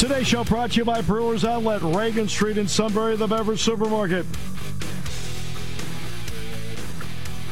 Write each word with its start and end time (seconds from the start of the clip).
Today's 0.00 0.28
show 0.28 0.44
brought 0.44 0.70
to 0.70 0.76
you 0.78 0.84
by 0.86 1.02
Brewers 1.02 1.44
Outlet, 1.44 1.82
Reagan 1.82 2.26
Street 2.26 2.56
in 2.56 2.66
Sunbury, 2.66 3.16
the 3.16 3.26
beverage 3.26 3.60
supermarket. 3.60 4.24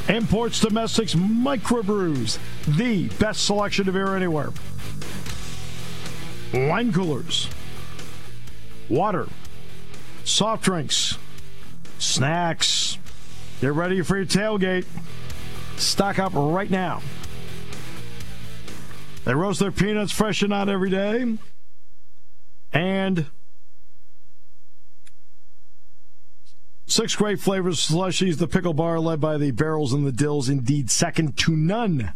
Imports, 0.09 0.59
domestics, 0.59 1.15
microbrews, 1.15 2.39
the 2.67 3.09
best 3.19 3.45
selection 3.45 3.87
of 3.87 3.93
beer 3.93 4.17
anywhere. 4.17 4.49
Wine 6.55 6.91
coolers, 6.91 7.51
water, 8.89 9.29
soft 10.25 10.65
drinks, 10.65 11.19
snacks. 11.99 12.97
Get 13.61 13.75
ready 13.75 14.01
for 14.01 14.17
your 14.17 14.25
tailgate. 14.25 14.87
Stock 15.77 16.19
up 16.19 16.33
right 16.35 16.71
now. 16.71 17.03
They 19.27 19.35
roast 19.35 19.61
their 19.61 19.71
peanuts 19.71 20.13
fresh 20.13 20.41
and 20.41 20.55
out 20.55 20.71
every 20.71 20.89
day. 20.89 21.37
And 22.73 23.27
six 26.87 27.15
great 27.17 27.41
flavors 27.41 27.89
slushies. 27.89 28.39
The 28.39 28.49
pickle 28.49 28.75
bar 28.75 29.01
led 29.01 29.21
by 29.21 29.39
the 29.39 29.53
barrels 29.53 29.93
and 29.93 30.07
the 30.07 30.13
dills, 30.13 30.49
indeed 30.49 30.91
second 30.91 31.37
to 31.39 31.57
none. 31.57 32.13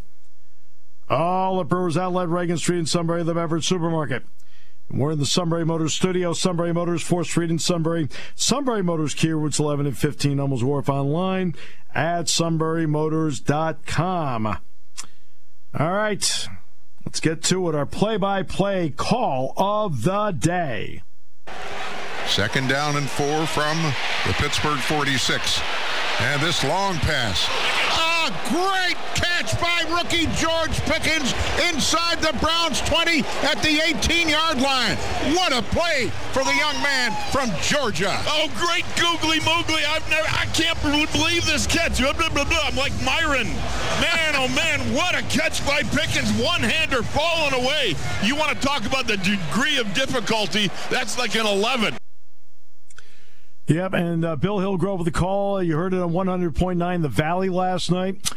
All 1.08 1.60
at 1.60 1.68
Brewers 1.68 1.96
Outlet, 1.96 2.28
Reagan 2.28 2.58
Street 2.58 2.78
in 2.78 2.86
Sunbury, 2.86 3.22
the 3.22 3.34
beverage 3.34 3.66
supermarket. 3.66 4.24
We're 4.90 5.12
in 5.12 5.18
the 5.18 5.26
Sunbury 5.26 5.64
Motors 5.64 5.94
studio. 5.94 6.34
Sunbury 6.34 6.74
Motors, 6.74 7.02
4th 7.02 7.24
Street 7.26 7.50
in 7.50 7.58
Sunbury. 7.58 8.08
Sunbury 8.34 8.82
Motors, 8.82 9.24
Routes 9.24 9.58
11 9.58 9.86
and 9.86 9.96
15, 9.96 10.36
Hummels 10.38 10.62
Wharf 10.62 10.90
online 10.90 11.54
at 11.94 12.26
sunburymotors.com. 12.26 14.46
All 14.46 15.92
right. 15.92 16.48
Let's 17.04 17.20
get 17.20 17.42
to 17.44 17.68
it. 17.68 17.74
Our 17.74 17.86
play 17.86 18.16
by 18.16 18.42
play 18.42 18.90
call 18.90 19.54
of 19.56 20.02
the 20.02 20.30
day. 20.32 21.02
Second 22.26 22.68
down 22.68 22.96
and 22.96 23.08
four 23.08 23.46
from 23.46 23.76
the 24.26 24.32
Pittsburgh 24.34 24.78
46. 24.78 25.60
And 26.20 26.40
this 26.40 26.64
long 26.64 26.94
pass. 26.96 28.01
A 28.22 28.30
great 28.50 28.94
catch 29.16 29.60
by 29.60 29.82
rookie 29.90 30.26
George 30.36 30.78
Pickens 30.86 31.34
inside 31.68 32.22
the 32.22 32.32
Browns 32.38 32.80
20 32.82 33.18
at 33.42 33.60
the 33.62 33.82
18 33.84 34.28
yard 34.28 34.60
line. 34.60 34.94
What 35.34 35.52
a 35.52 35.60
play 35.60 36.08
for 36.30 36.44
the 36.44 36.54
young 36.54 36.80
man 36.84 37.10
from 37.32 37.50
Georgia. 37.62 38.14
Oh, 38.28 38.48
great 38.54 38.84
googly 38.94 39.40
moogly. 39.40 39.84
I've 39.84 40.08
never, 40.08 40.28
I 40.28 40.46
can't 40.54 40.80
believe 40.82 41.44
this 41.46 41.66
catch. 41.66 42.00
I'm 42.00 42.76
like 42.76 42.92
Myron. 43.02 43.48
Man, 43.98 44.34
oh 44.36 44.46
man, 44.54 44.94
what 44.94 45.16
a 45.16 45.22
catch 45.22 45.66
by 45.66 45.82
Pickens. 45.82 46.30
One 46.40 46.60
hander 46.60 47.02
falling 47.02 47.54
away. 47.54 47.96
You 48.22 48.36
want 48.36 48.52
to 48.52 48.64
talk 48.64 48.86
about 48.86 49.08
the 49.08 49.16
degree 49.16 49.78
of 49.78 49.92
difficulty? 49.94 50.70
That's 50.90 51.18
like 51.18 51.34
an 51.34 51.46
11. 51.46 51.96
Yep, 53.68 53.94
and 53.94 54.24
uh, 54.24 54.36
Bill 54.36 54.58
Hillgrove 54.58 54.98
with 54.98 55.04
the 55.06 55.12
call. 55.12 55.62
You 55.62 55.76
heard 55.76 55.94
it 55.94 56.00
on 56.00 56.12
100.9 56.12 57.02
The 57.02 57.08
Valley 57.08 57.48
last 57.48 57.90
night. 57.90 58.30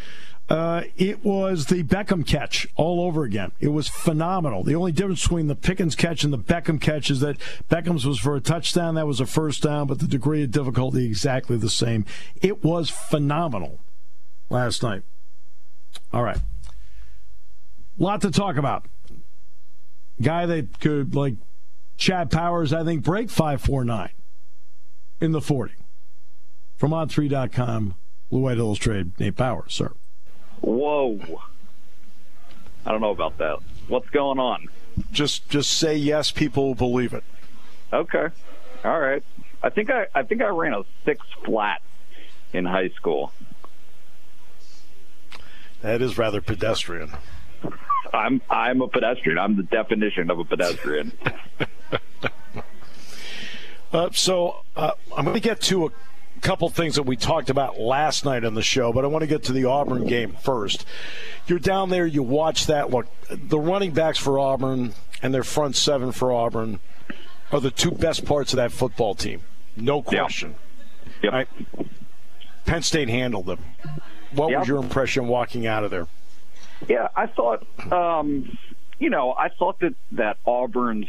Uh, 0.47 0.83
it 0.95 1.25
was 1.25 1.65
the 1.65 1.81
Beckham 1.81 2.25
catch 2.25 2.67
all 2.75 3.01
over 3.01 3.23
again. 3.23 3.51
It 3.59 3.69
was 3.69 3.87
phenomenal. 3.87 4.63
The 4.63 4.75
only 4.75 4.91
difference 4.91 5.23
between 5.23 5.47
the 5.47 5.55
Pickens 5.55 5.95
catch 5.95 6.23
and 6.23 6.31
the 6.31 6.37
Beckham 6.37 6.79
catch 6.79 7.09
is 7.09 7.19
that 7.21 7.37
Beckham's 7.67 8.05
was 8.05 8.19
for 8.19 8.35
a 8.35 8.41
touchdown, 8.41 8.93
that 8.93 9.07
was 9.07 9.19
a 9.19 9.25
first 9.25 9.63
down, 9.63 9.87
but 9.87 9.97
the 9.97 10.07
degree 10.07 10.43
of 10.43 10.51
difficulty 10.51 11.05
exactly 11.05 11.57
the 11.57 11.69
same. 11.69 12.05
It 12.43 12.63
was 12.63 12.91
phenomenal 12.91 13.79
last 14.51 14.83
night. 14.83 15.01
All 16.13 16.21
right. 16.21 16.37
Lot 17.97 18.21
to 18.21 18.29
talk 18.29 18.57
about. 18.57 18.85
Guy 20.21 20.45
that 20.45 20.79
could, 20.79 21.15
like 21.15 21.35
Chad 21.97 22.29
Powers, 22.29 22.71
I 22.71 22.83
think, 22.83 23.03
break 23.03 23.31
549 23.31 24.11
in 25.19 25.31
the 25.31 25.41
40. 25.41 25.73
From 26.75 26.91
on3.com, 26.91 27.95
Blue 28.29 28.41
White 28.41 28.57
Illustrated, 28.57 29.19
Nate 29.19 29.35
Bauer, 29.35 29.65
sir. 29.69 29.93
Whoa. 30.61 31.41
I 32.85 32.91
don't 32.91 33.01
know 33.01 33.11
about 33.11 33.37
that. 33.37 33.59
What's 33.87 34.09
going 34.09 34.39
on? 34.39 34.67
Just 35.11 35.49
just 35.49 35.71
say 35.71 35.95
yes, 35.95 36.31
people 36.31 36.67
will 36.67 36.75
believe 36.75 37.13
it. 37.13 37.23
Okay. 37.91 38.27
All 38.83 38.99
right. 38.99 39.23
I 39.61 39.69
think 39.69 39.89
I 39.89 40.07
I 40.13 40.23
think 40.23 40.41
I 40.41 40.47
ran 40.47 40.73
a 40.73 40.83
six 41.03 41.25
flat 41.43 41.81
in 42.53 42.65
high 42.65 42.89
school. 42.89 43.31
That 45.81 46.01
is 46.01 46.17
rather 46.17 46.41
pedestrian. 46.41 47.11
I'm 48.13 48.41
I'm 48.49 48.81
a 48.81 48.87
pedestrian. 48.87 49.37
I'm 49.37 49.57
the 49.57 49.63
definition 49.63 50.29
of 50.29 50.39
a 50.39 50.45
pedestrian. 50.45 51.11
uh, 53.95 54.09
so 54.11 54.63
uh, 54.75 54.91
I'm 55.15 55.25
going 55.25 55.35
to 55.35 55.39
get 55.39 55.61
to 55.61 55.85
a 55.87 55.89
couple 56.41 56.69
things 56.69 56.95
that 56.95 57.03
we 57.03 57.15
talked 57.15 57.49
about 57.49 57.79
last 57.79 58.25
night 58.25 58.43
on 58.43 58.53
the 58.53 58.61
show, 58.61 58.91
but 58.93 59.03
I 59.03 59.07
want 59.07 59.21
to 59.23 59.27
get 59.27 59.43
to 59.45 59.53
the 59.53 59.65
Auburn 59.65 60.05
game 60.05 60.33
first. 60.43 60.85
You're 61.47 61.59
down 61.59 61.89
there, 61.89 62.05
you 62.05 62.21
watch 62.21 62.67
that. 62.67 62.89
Look, 62.89 63.07
the 63.29 63.59
running 63.59 63.91
backs 63.91 64.17
for 64.17 64.37
Auburn 64.37 64.93
and 65.21 65.33
their 65.33 65.43
front 65.43 65.75
seven 65.75 66.11
for 66.11 66.31
Auburn 66.31 66.79
are 67.51 67.59
the 67.61 67.71
two 67.71 67.91
best 67.91 68.25
parts 68.25 68.53
of 68.53 68.57
that 68.57 68.71
football 68.71 69.15
team. 69.15 69.41
No 69.77 70.01
question. 70.01 70.55
Yep. 71.23 71.33
Right? 71.33 71.47
Penn 72.65 72.81
State 72.81 73.09
handled 73.09 73.45
them. 73.45 73.59
What 74.31 74.49
Yep. 74.49 74.59
was 74.59 74.67
your 74.67 74.77
impression 74.79 75.27
walking 75.27 75.65
out 75.67 75.83
of 75.83 75.91
there? 75.91 76.07
Yeah, 76.89 77.07
I 77.15 77.27
thought, 77.27 77.65
um, 77.91 78.57
you 78.99 79.09
know, 79.09 79.33
I 79.33 79.49
thought 79.49 79.79
that 79.79 79.95
that 80.13 80.37
Auburn's 80.45 81.07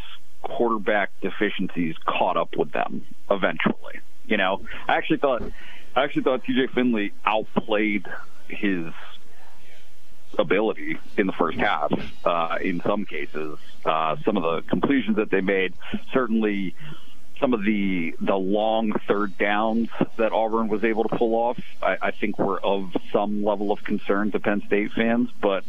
quarterback 0.49 1.11
deficiencies 1.21 1.95
caught 2.07 2.37
up 2.37 2.57
with 2.57 2.73
them 2.73 3.05
eventually. 3.31 4.01
You 4.27 4.37
know, 4.37 4.63
I 4.89 4.97
actually 4.97 5.19
thought, 5.19 5.43
I 5.95 6.05
actually 6.05 6.23
thought 6.23 6.45
T.J. 6.45 6.69
Finley 6.75 7.13
outplayed 7.25 8.07
his 8.49 8.93
ability 10.39 10.99
in 11.17 11.27
the 11.27 11.33
first 11.33 11.59
half. 11.59 11.93
Uh, 12.25 12.57
in 12.63 12.81
some 12.85 13.05
cases, 13.05 13.59
uh, 13.85 14.17
some 14.25 14.37
of 14.37 14.43
the 14.43 14.69
completions 14.69 15.17
that 15.17 15.31
they 15.31 15.41
made, 15.41 15.75
certainly 16.13 16.75
some 17.41 17.53
of 17.53 17.63
the 17.65 18.15
the 18.21 18.35
long 18.35 18.93
third 19.07 19.37
downs 19.37 19.89
that 20.17 20.33
Auburn 20.33 20.69
was 20.69 20.85
able 20.85 21.05
to 21.05 21.17
pull 21.17 21.35
off, 21.35 21.59
I, 21.83 21.97
I 22.01 22.11
think 22.11 22.39
were 22.39 22.59
of 22.61 22.95
some 23.13 23.45
level 23.45 23.73
of 23.73 23.85
concern 23.85 24.33
to 24.33 24.41
Penn 24.41 24.63
State 24.67 24.93
fans. 24.93 25.29
But 25.41 25.65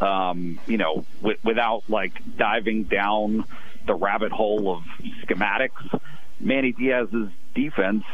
um, 0.00 0.60
you 0.66 0.78
know, 0.78 1.04
w- 1.18 1.38
without 1.44 1.82
like 1.88 2.12
diving 2.36 2.84
down 2.84 3.44
the 3.86 3.94
rabbit 3.94 4.32
hole 4.32 4.76
of 4.76 4.82
schematics, 5.24 6.00
Manny 6.38 6.72
Diaz's 6.72 7.30
defense 7.54 8.04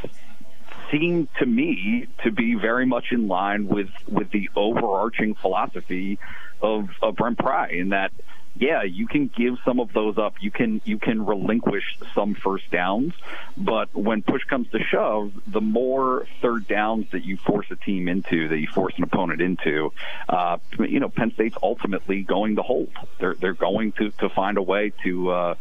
seemed 0.91 1.29
to 1.39 1.47
me 1.47 2.07
to 2.25 2.31
be 2.31 2.55
very 2.55 2.87
much 2.87 3.07
in 3.11 3.29
line 3.29 3.67
with 3.67 3.89
with 4.09 4.31
the 4.31 4.49
overarching 4.55 5.35
philosophy 5.35 6.19
of, 6.61 6.89
of 7.03 7.17
Brent 7.17 7.39
Pry 7.39 7.71
in 7.71 7.91
that 7.91 8.13
yeah, 8.59 8.83
you 8.85 9.07
can 9.07 9.29
give 9.29 9.59
some 9.65 9.81
of 9.81 9.93
those 9.93 10.17
up. 10.17 10.35
You 10.41 10.51
can 10.51 10.81
you 10.85 10.99
can 10.99 11.27
relinquish 11.27 11.99
some 12.15 12.35
first 12.35 12.71
downs, 12.71 13.13
but 13.57 13.95
when 13.95 14.23
push 14.23 14.45
comes 14.45 14.71
to 14.71 14.79
shove, 14.79 15.33
the 15.47 15.61
more 15.61 16.27
third 16.41 16.67
downs 16.67 17.07
that 17.13 17.25
you 17.25 17.37
force 17.37 17.67
a 17.71 17.77
team 17.77 18.09
into, 18.09 18.49
that 18.49 18.59
you 18.59 18.69
force 18.75 18.95
an 18.97 19.05
opponent 19.05 19.43
into, 19.43 19.93
uh, 20.29 20.57
you 20.79 21.01
know, 21.01 21.09
Penn 21.09 21.33
State's 21.33 21.57
ultimately 21.63 22.23
going 22.23 22.57
to 22.57 22.63
hold. 22.63 22.91
They're 23.21 23.35
they're 23.35 23.53
going 23.53 23.93
to 23.93 24.11
to 24.13 24.29
find 24.31 24.57
a 24.57 24.63
way 24.63 24.93
to. 25.05 25.31
Uh, 25.31 25.55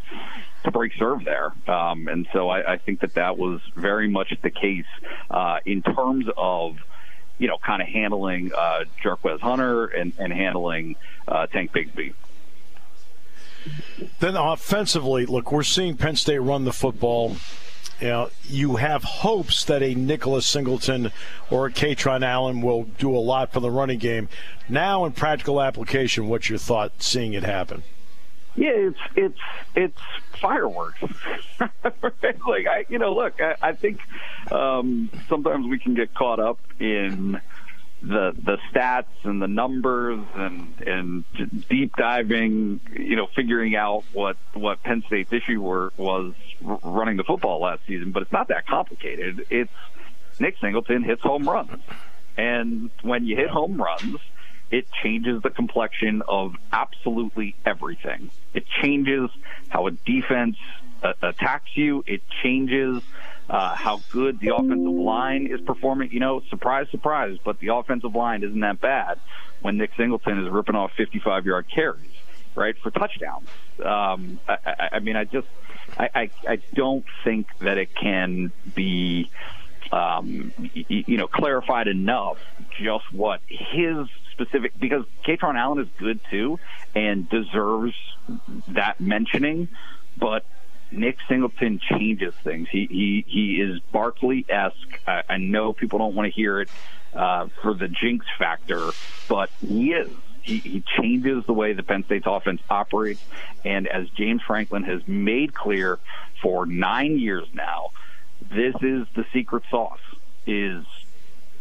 to 0.63 0.71
break 0.71 0.93
serve 0.97 1.23
there. 1.23 1.53
Um, 1.67 2.07
and 2.07 2.27
so 2.33 2.49
I, 2.49 2.73
I 2.73 2.77
think 2.77 3.01
that 3.01 3.13
that 3.13 3.37
was 3.37 3.61
very 3.75 4.09
much 4.09 4.33
the 4.41 4.49
case 4.49 4.87
uh, 5.29 5.59
in 5.63 5.83
terms 5.83 6.25
of, 6.35 6.77
you 7.37 7.47
know, 7.47 7.59
kind 7.59 7.83
of 7.83 7.87
handling 7.87 8.51
uh, 8.51 8.85
Jarquez 9.03 9.41
Hunter 9.41 9.85
and, 9.85 10.13
and 10.17 10.33
handling 10.33 10.95
uh, 11.27 11.45
Tank 11.45 11.71
Bigsby. 11.71 12.15
Then 14.19 14.35
offensively, 14.35 15.25
look, 15.25 15.51
we're 15.51 15.63
seeing 15.63 15.97
Penn 15.97 16.15
State 16.15 16.39
run 16.39 16.65
the 16.65 16.73
football. 16.73 17.37
You 18.01 18.07
know, 18.07 18.29
you 18.43 18.75
have 18.75 19.03
hopes 19.03 19.63
that 19.65 19.81
a 19.81 19.95
Nicholas 19.95 20.45
Singleton 20.45 21.11
or 21.49 21.67
a 21.67 21.71
Kaytron 21.71 22.25
Allen 22.25 22.61
will 22.61 22.83
do 22.83 23.15
a 23.15 23.19
lot 23.19 23.53
for 23.53 23.61
the 23.61 23.71
running 23.71 23.99
game. 23.99 24.27
Now, 24.67 25.05
in 25.05 25.13
practical 25.13 25.61
application, 25.61 26.27
what's 26.27 26.49
your 26.49 26.59
thought 26.59 27.01
seeing 27.01 27.33
it 27.33 27.43
happen? 27.43 27.83
Yeah, 28.55 28.69
it's 28.71 28.99
it's 29.15 29.39
it's 29.75 30.01
fireworks. 30.39 31.01
like 31.59 32.67
I, 32.67 32.85
you 32.87 32.99
know, 32.99 33.13
look, 33.13 33.41
I, 33.41 33.55
I 33.61 33.73
think 33.73 33.99
um, 34.49 35.09
sometimes 35.27 35.67
we 35.67 35.77
can 35.77 35.93
get 35.93 36.13
caught 36.13 36.39
up 36.39 36.59
in 36.79 37.41
the 38.07 38.33
the 38.41 38.57
stats 38.71 39.05
and 39.23 39.41
the 39.41 39.47
numbers 39.47 40.23
and 40.35 40.81
and 40.81 41.23
deep 41.69 41.95
diving, 41.95 42.79
you 42.93 43.15
know, 43.15 43.27
figuring 43.35 43.75
out 43.75 44.03
what 44.13 44.37
what 44.53 44.81
Penn 44.83 45.03
State's 45.07 45.33
issue 45.33 45.61
were 45.61 45.91
was 45.97 46.33
running 46.61 47.17
the 47.17 47.23
football 47.23 47.61
last 47.61 47.81
season. 47.87 48.11
But 48.11 48.23
it's 48.23 48.31
not 48.31 48.49
that 48.49 48.67
complicated. 48.67 49.45
It's 49.49 49.71
Nick 50.39 50.57
Singleton 50.61 51.03
hits 51.03 51.21
home 51.21 51.49
runs, 51.49 51.81
and 52.37 52.91
when 53.01 53.25
you 53.25 53.35
hit 53.35 53.49
home 53.49 53.81
runs 53.81 54.19
it 54.71 54.87
changes 55.03 55.41
the 55.43 55.49
complexion 55.49 56.23
of 56.27 56.55
absolutely 56.71 57.55
everything. 57.65 58.31
It 58.53 58.65
changes 58.81 59.29
how 59.69 59.87
a 59.87 59.91
defense 59.91 60.57
uh, 61.03 61.13
attacks 61.21 61.75
you. 61.75 62.03
It 62.07 62.23
changes 62.43 63.03
uh, 63.49 63.75
how 63.75 64.01
good 64.11 64.39
the 64.39 64.55
offensive 64.55 64.93
line 64.93 65.47
is 65.47 65.61
performing. 65.61 66.11
You 66.11 66.19
know, 66.19 66.41
surprise, 66.49 66.87
surprise, 66.89 67.37
but 67.43 67.59
the 67.59 67.67
offensive 67.69 68.15
line 68.15 68.43
isn't 68.43 68.59
that 68.59 68.81
bad 68.81 69.19
when 69.61 69.77
Nick 69.77 69.91
Singleton 69.97 70.43
is 70.45 70.49
ripping 70.51 70.75
off 70.75 70.91
55 70.97 71.45
yard 71.45 71.65
carries, 71.73 72.11
right, 72.55 72.75
for 72.81 72.91
touchdowns. 72.91 73.47
Um, 73.83 74.39
I, 74.47 74.57
I, 74.65 74.89
I 74.93 74.99
mean, 74.99 75.15
I 75.15 75.25
just, 75.25 75.47
I, 75.97 76.09
I, 76.15 76.29
I 76.47 76.55
don't 76.73 77.05
think 77.23 77.47
that 77.59 77.77
it 77.77 77.95
can 77.95 78.51
be, 78.73 79.29
um, 79.91 80.53
you 80.73 81.17
know, 81.17 81.27
clarified 81.27 81.87
enough 81.87 82.37
just 82.79 83.11
what 83.11 83.41
his 83.47 84.07
specific 84.31 84.77
because 84.79 85.05
Kaytron 85.25 85.57
Allen 85.57 85.79
is 85.79 85.87
good 85.97 86.19
too 86.29 86.59
and 86.93 87.29
deserves 87.29 87.93
that 88.69 88.99
mentioning, 88.99 89.69
but 90.17 90.45
Nick 90.91 91.17
Singleton 91.27 91.79
changes 91.79 92.33
things. 92.43 92.67
He 92.71 92.87
he 92.89 93.25
he 93.27 93.61
is 93.61 93.79
Barkley 93.91 94.45
esque. 94.47 94.99
I, 95.07 95.23
I, 95.29 95.37
know 95.37 95.73
people 95.73 95.99
don't 95.99 96.15
want 96.15 96.27
to 96.27 96.31
hear 96.31 96.61
it 96.61 96.69
uh, 97.13 97.47
for 97.61 97.73
the 97.73 97.87
jinx 97.87 98.25
factor, 98.37 98.91
but 99.27 99.49
he 99.61 99.93
is. 99.93 100.09
He, 100.41 100.59
he 100.59 100.83
changes 100.99 101.43
the 101.47 101.53
way 101.53 101.73
the 101.73 101.81
Penn 101.81 102.03
State's 102.03 102.27
offense 102.27 102.61
operates, 102.69 103.21
and 103.63 103.87
as 103.87 104.07
James 104.09 104.43
Franklin 104.45 104.83
has 104.83 105.01
made 105.07 105.55
clear 105.55 105.97
for 106.41 106.67
nine 106.67 107.17
years 107.17 107.47
now, 107.51 107.89
this 108.41 108.75
is 108.81 109.07
the 109.15 109.25
secret 109.33 109.63
sauce: 109.71 109.99
is 110.45 110.85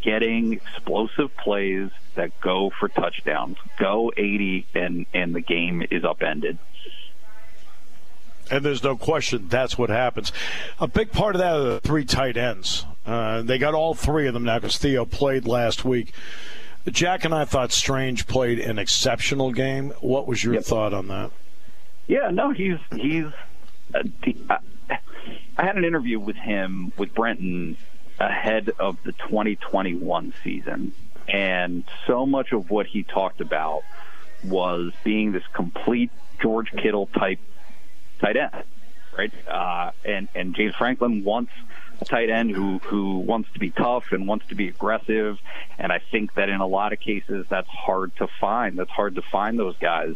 getting 0.03 0.53
explosive 0.53 1.35
plays 1.37 1.91
that 2.15 2.38
go 2.41 2.71
for 2.79 2.88
touchdowns. 2.88 3.56
Go 3.79 4.12
80 4.17 4.67
and 4.75 5.06
and 5.15 5.35
the 5.35 5.41
game 5.41 5.82
is 5.91 6.05
upended. 6.05 6.59
And 8.50 8.64
there's 8.64 8.82
no 8.82 8.96
question 8.96 9.49
that's 9.49 9.79
what 9.79 9.91
happens. 9.91 10.32
A 10.81 10.87
big 10.87 11.12
part 11.12 11.35
of 11.35 11.41
that 11.41 11.55
are 11.55 11.62
the 11.62 11.81
three 11.81 12.05
tight 12.05 12.37
ends. 12.37 12.85
Uh, 13.06 13.43
they 13.43 13.58
got 13.58 13.75
all 13.75 13.94
three 13.94 14.26
of 14.26 14.35
them 14.35 14.44
now 14.44 14.58
because 14.58 14.76
Theo 14.79 15.05
played 15.05 15.46
last 15.46 15.85
week. 15.85 16.12
Jack 16.88 17.25
and 17.25 17.35
I 17.35 17.44
thought 17.44 17.73
Strange 17.73 18.26
played 18.26 18.58
an 18.58 18.79
exceptional 18.79 19.52
game. 19.52 19.91
What 20.00 20.26
was 20.26 20.44
your 20.44 20.55
yep. 20.55 20.64
thought 20.64 20.93
on 20.93 21.08
that? 21.08 21.31
Yeah, 22.06 22.31
no, 22.31 22.50
he's 22.50 22.79
he's. 22.94 23.26
Uh, 23.94 24.58
I 25.56 25.64
had 25.64 25.76
an 25.76 25.85
interview 25.85 26.19
with 26.19 26.37
him 26.37 26.93
with 26.99 27.14
Brenton 27.14 27.76
ahead 28.19 28.70
of 28.79 28.99
the 29.05 29.12
2021 29.12 30.35
season. 30.43 30.93
And 31.29 31.85
so 32.06 32.26
much 32.26 32.52
of 32.52 32.70
what 32.70 32.87
he 32.87 33.02
talked 33.02 33.40
about 33.40 33.82
was 34.44 34.93
being 35.05 35.32
this 35.32 35.44
complete 35.52 36.11
George 36.40 36.70
Kittle 36.73 37.06
type 37.06 37.38
tight 38.25 38.37
end, 38.37 38.65
right? 39.17 39.32
Uh, 39.49 39.91
and 40.05 40.29
and 40.35 40.55
James 40.55 40.75
Franklin 40.75 41.25
wants 41.25 41.53
a 42.00 42.05
tight 42.05 42.31
end 42.31 42.50
who 42.50 42.79
who 42.79 43.19
wants 43.19 43.50
to 43.53 43.59
be 43.59 43.71
tough 43.71 44.12
and 44.12 44.26
wants 44.26 44.47
to 44.49 44.55
be 44.55 44.69
aggressive. 44.69 45.38
And 45.79 45.93
I 45.93 46.00
think 46.11 46.35
that 46.35 46.49
in 46.49 46.61
a 46.61 46.67
lot 46.67 46.93
of 46.93 47.00
cases 47.00 47.47
that's 47.49 47.69
hard 47.69 48.15
to 48.17 48.29
find. 48.41 48.79
That's 48.79 48.91
hard 48.91 49.17
to 49.17 49.23
find 49.23 49.59
those 49.59 49.76
guys. 49.79 50.15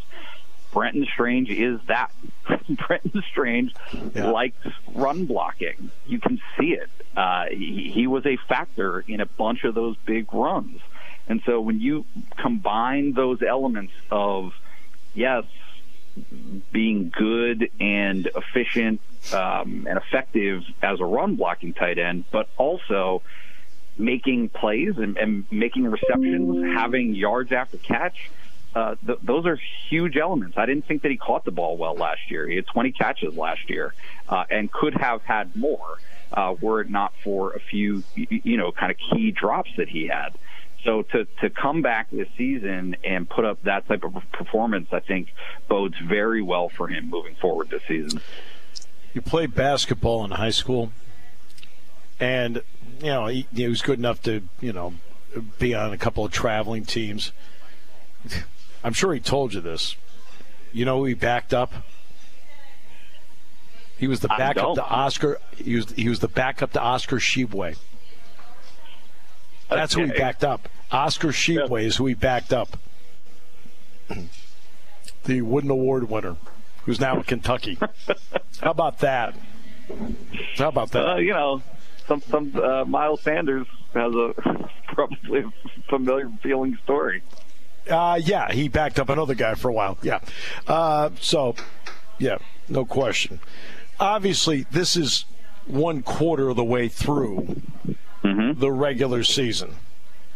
Brenton 0.71 1.07
Strange 1.11 1.49
is 1.49 1.79
that. 1.87 2.11
Brenton 2.87 3.23
Strange 3.31 3.73
yeah. 4.13 4.29
likes 4.29 4.67
run 4.93 5.25
blocking. 5.25 5.89
You 6.05 6.19
can 6.19 6.39
see 6.57 6.73
it. 6.73 6.89
Uh, 7.17 7.45
he, 7.49 7.91
he 7.93 8.07
was 8.07 8.25
a 8.25 8.37
factor 8.47 9.03
in 9.07 9.19
a 9.19 9.25
bunch 9.25 9.63
of 9.63 9.73
those 9.73 9.97
big 10.05 10.31
runs. 10.33 10.79
And 11.27 11.41
so 11.45 11.59
when 11.59 11.79
you 11.79 12.05
combine 12.37 13.13
those 13.13 13.41
elements 13.41 13.93
of, 14.11 14.53
yes, 15.13 15.45
being 16.71 17.09
good 17.09 17.69
and 17.79 18.29
efficient 18.35 19.01
um, 19.33 19.85
and 19.89 19.97
effective 19.97 20.63
as 20.81 20.99
a 20.99 21.05
run 21.05 21.35
blocking 21.35 21.73
tight 21.73 21.97
end, 21.97 22.25
but 22.31 22.49
also 22.57 23.21
making 23.97 24.49
plays 24.49 24.97
and, 24.97 25.17
and 25.17 25.45
making 25.51 25.85
receptions, 25.85 26.73
having 26.73 27.13
yards 27.13 27.51
after 27.51 27.77
catch, 27.77 28.29
uh, 28.75 28.95
th- 29.05 29.19
those 29.21 29.45
are 29.45 29.59
huge 29.89 30.15
elements. 30.15 30.57
I 30.57 30.65
didn't 30.65 30.85
think 30.85 31.01
that 31.01 31.11
he 31.11 31.17
caught 31.17 31.43
the 31.43 31.51
ball 31.51 31.75
well 31.75 31.95
last 31.95 32.29
year. 32.29 32.47
He 32.47 32.55
had 32.55 32.67
20 32.67 32.91
catches 32.91 33.35
last 33.35 33.69
year 33.69 33.93
uh, 34.27 34.45
and 34.49 34.71
could 34.71 34.93
have 34.93 35.21
had 35.23 35.55
more 35.55 35.97
uh, 36.31 36.55
were 36.61 36.81
it 36.81 36.89
not 36.89 37.13
for 37.23 37.53
a 37.53 37.59
few, 37.59 38.03
you 38.15 38.57
know, 38.57 38.71
kind 38.71 38.91
of 38.91 38.97
key 38.97 39.31
drops 39.31 39.71
that 39.77 39.89
he 39.89 40.07
had. 40.07 40.29
So 40.83 41.01
to, 41.01 41.25
to 41.41 41.49
come 41.49 41.81
back 41.81 42.09
this 42.11 42.27
season 42.37 42.95
and 43.03 43.29
put 43.29 43.43
up 43.43 43.61
that 43.63 43.87
type 43.87 44.03
of 44.03 44.13
performance, 44.31 44.87
I 44.91 44.99
think 44.99 45.33
bodes 45.67 45.97
very 45.99 46.41
well 46.41 46.69
for 46.69 46.87
him 46.87 47.09
moving 47.09 47.35
forward 47.35 47.69
this 47.69 47.81
season. 47.87 48.21
You 49.13 49.21
played 49.21 49.53
basketball 49.53 50.23
in 50.23 50.31
high 50.31 50.51
school, 50.51 50.91
and 52.19 52.61
you 52.99 53.07
know 53.07 53.27
he, 53.27 53.47
he 53.53 53.67
was 53.67 53.81
good 53.81 53.99
enough 53.99 54.21
to 54.23 54.43
you 54.61 54.71
know 54.71 54.93
be 55.57 55.73
on 55.75 55.91
a 55.91 55.97
couple 55.97 56.23
of 56.23 56.31
traveling 56.31 56.85
teams. 56.85 57.31
I'm 58.83 58.93
sure 58.93 59.13
he 59.13 59.19
told 59.19 59.53
you 59.53 59.61
this. 59.61 59.95
You 60.71 60.85
know 60.85 60.99
who 60.99 61.05
he 61.05 61.13
backed 61.13 61.53
up? 61.53 61.73
He 63.97 64.07
was 64.07 64.21
the 64.21 64.29
backup 64.29 64.75
to 64.75 64.83
Oscar. 64.83 65.39
He 65.57 65.75
was 65.75 65.91
he 65.91 66.07
was 66.07 66.19
the 66.19 66.29
backup 66.29 66.71
to 66.73 66.81
Oscar 66.81 67.17
Tshiebwe. 67.17 67.75
That's 69.69 69.95
okay. 69.95 70.07
who 70.07 70.11
he 70.11 70.17
backed 70.17 70.43
up. 70.43 70.67
Oscar 70.91 71.29
Tshiebwe 71.29 71.83
is 71.83 71.97
who 71.97 72.07
he 72.07 72.13
backed 72.13 72.53
up. 72.53 72.77
the 75.25 75.41
Wooden 75.41 75.69
Award 75.69 76.09
winner, 76.09 76.37
who's 76.83 76.99
now 76.99 77.17
in 77.17 77.23
Kentucky. 77.23 77.77
How 78.61 78.71
about 78.71 78.99
that? 78.99 79.35
How 80.57 80.69
about 80.69 80.91
that? 80.91 81.07
Uh, 81.07 81.15
you 81.17 81.33
know, 81.33 81.61
some 82.07 82.21
some 82.21 82.55
uh, 82.55 82.85
Miles 82.85 83.21
Sanders 83.21 83.67
has 83.93 84.13
a 84.13 84.33
probably 84.87 85.41
a 85.41 85.51
familiar 85.89 86.29
feeling 86.41 86.77
story. 86.83 87.21
Uh, 87.89 88.19
yeah, 88.21 88.51
he 88.51 88.67
backed 88.67 88.99
up 88.99 89.09
another 89.09 89.33
guy 89.33 89.55
for 89.55 89.69
a 89.69 89.73
while. 89.73 89.97
Yeah. 90.03 90.19
Uh, 90.67 91.09
so, 91.19 91.55
yeah, 92.19 92.37
no 92.67 92.85
question. 92.85 93.39
Obviously, 93.99 94.65
this 94.71 94.95
is 94.95 95.25
one 95.65 96.03
quarter 96.03 96.49
of 96.49 96.55
the 96.55 96.63
way 96.63 96.87
through 96.87 97.61
mm-hmm. 98.23 98.59
the 98.59 98.71
regular 98.71 99.23
season. 99.23 99.75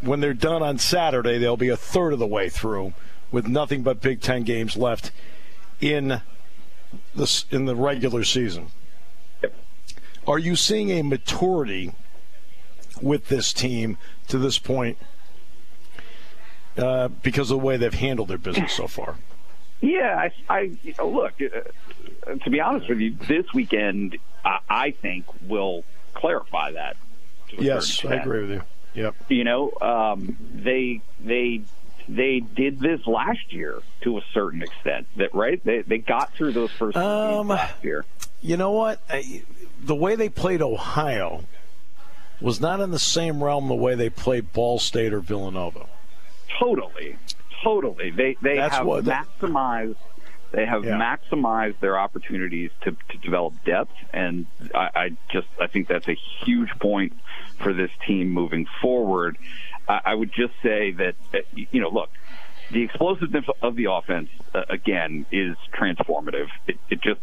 When 0.01 0.19
they're 0.19 0.33
done 0.33 0.61
on 0.61 0.79
Saturday, 0.79 1.37
they'll 1.37 1.57
be 1.57 1.69
a 1.69 1.77
third 1.77 2.13
of 2.13 2.19
the 2.19 2.27
way 2.27 2.49
through 2.49 2.93
with 3.31 3.47
nothing 3.47 3.83
but 3.83 4.01
Big 4.01 4.21
Ten 4.21 4.43
games 4.43 4.75
left 4.75 5.11
in 5.79 6.21
the, 7.15 7.43
in 7.51 7.65
the 7.65 7.75
regular 7.75 8.23
season. 8.23 8.67
Are 10.27 10.39
you 10.39 10.55
seeing 10.55 10.89
a 10.91 11.01
maturity 11.01 11.93
with 13.01 13.27
this 13.27 13.53
team 13.53 13.97
to 14.27 14.37
this 14.37 14.57
point 14.57 14.97
uh, 16.77 17.07
because 17.07 17.51
of 17.51 17.59
the 17.59 17.65
way 17.65 17.77
they've 17.77 17.93
handled 17.93 18.29
their 18.29 18.37
business 18.37 18.73
so 18.73 18.87
far. 18.87 19.15
Yeah, 19.81 20.17
I, 20.17 20.31
I 20.49 20.59
you 20.81 20.93
know, 20.97 21.09
look. 21.09 21.33
Uh, 21.41 22.35
to 22.35 22.49
be 22.49 22.61
honest 22.61 22.87
with 22.87 22.99
you, 22.99 23.15
this 23.27 23.45
weekend 23.53 24.17
I, 24.45 24.59
I 24.69 24.91
think 24.91 25.25
will 25.47 25.83
clarify 26.13 26.71
that. 26.71 26.95
Yes, 27.59 28.03
I 28.05 28.15
agree 28.15 28.41
with 28.41 28.51
you. 28.51 28.61
Yep. 28.95 29.15
You 29.29 29.43
know, 29.43 29.71
um, 29.81 30.37
they 30.53 31.01
they 31.19 31.61
they 32.07 32.39
did 32.39 32.79
this 32.79 33.05
last 33.07 33.51
year 33.51 33.81
to 34.01 34.17
a 34.17 34.21
certain 34.33 34.61
extent. 34.61 35.07
That 35.17 35.33
right? 35.33 35.63
They 35.63 35.81
they 35.81 35.97
got 35.97 36.33
through 36.33 36.53
those 36.53 36.71
first 36.71 36.97
um, 36.97 37.47
last 37.47 37.83
year. 37.83 38.05
You 38.41 38.57
know 38.57 38.71
what? 38.71 38.99
I, 39.09 39.43
the 39.81 39.95
way 39.95 40.15
they 40.15 40.29
played 40.29 40.61
Ohio 40.61 41.43
was 42.41 42.59
not 42.59 42.81
in 42.81 42.91
the 42.91 42.99
same 42.99 43.43
realm 43.43 43.67
the 43.67 43.75
way 43.75 43.95
they 43.95 44.09
played 44.09 44.51
Ball 44.53 44.79
State 44.79 45.13
or 45.13 45.21
Villanova. 45.21 45.87
Totally, 46.59 47.15
totally. 47.63 48.11
They 48.11 48.37
they 48.41 48.57
That's 48.57 48.75
have 48.75 48.85
maximized. 48.85 49.95
They 49.95 50.12
have 50.61 50.85
yeah. 50.85 50.97
maximized 50.97 51.79
their 51.79 51.97
opportunities 51.97 52.71
to, 52.81 52.95
to 53.09 53.17
develop 53.17 53.53
depth, 53.65 53.93
and 54.13 54.45
I, 54.73 54.89
I 54.95 55.09
just 55.31 55.47
I 55.59 55.67
think 55.67 55.87
that's 55.87 56.07
a 56.07 56.15
huge 56.45 56.69
point 56.79 57.13
for 57.59 57.73
this 57.73 57.91
team 58.05 58.29
moving 58.29 58.67
forward. 58.81 59.37
I, 59.87 60.01
I 60.05 60.15
would 60.15 60.31
just 60.31 60.53
say 60.61 60.91
that 60.91 61.15
you 61.53 61.81
know, 61.81 61.89
look, 61.89 62.09
the 62.71 62.83
explosiveness 62.83 63.45
of 63.61 63.75
the 63.75 63.91
offense 63.91 64.29
uh, 64.53 64.63
again 64.69 65.25
is 65.31 65.57
transformative. 65.73 66.47
It, 66.67 66.77
it, 66.89 67.01
just 67.01 67.19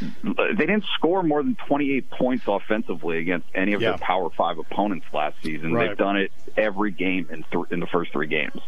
they 0.00 0.66
didn't 0.66 0.84
score 0.96 1.22
more 1.22 1.42
than 1.42 1.56
28 1.68 2.10
points 2.10 2.44
offensively 2.46 3.18
against 3.18 3.46
any 3.54 3.72
of 3.72 3.80
yeah. 3.80 3.90
their 3.90 3.98
Power 3.98 4.30
Five 4.30 4.58
opponents 4.58 5.06
last 5.12 5.36
season. 5.42 5.72
Right. 5.72 5.88
They've 5.88 5.96
done 5.96 6.16
it 6.16 6.32
every 6.56 6.90
game 6.90 7.28
in 7.30 7.44
th- 7.50 7.66
in 7.70 7.80
the 7.80 7.86
first 7.86 8.12
three 8.12 8.26
games. 8.26 8.60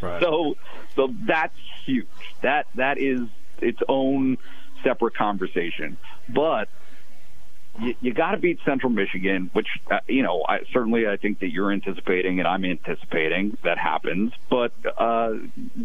Right. 0.00 0.22
So 0.22 0.56
so 0.94 1.14
that's 1.26 1.56
huge. 1.84 2.06
That 2.42 2.66
that 2.74 2.98
is 2.98 3.20
its 3.60 3.80
own 3.88 4.38
separate 4.82 5.14
conversation. 5.14 5.96
But 6.28 6.68
you, 7.80 7.94
you 8.00 8.14
got 8.14 8.32
to 8.32 8.38
beat 8.38 8.58
Central 8.64 8.90
Michigan, 8.90 9.50
which 9.52 9.68
uh, 9.90 10.00
you 10.06 10.22
know 10.22 10.44
I, 10.48 10.60
certainly 10.72 11.06
I 11.06 11.16
think 11.16 11.40
that 11.40 11.50
you're 11.50 11.72
anticipating 11.72 12.38
and 12.38 12.48
I'm 12.48 12.64
anticipating 12.64 13.56
that 13.64 13.78
happens. 13.78 14.32
But 14.48 14.72
uh, 14.96 15.30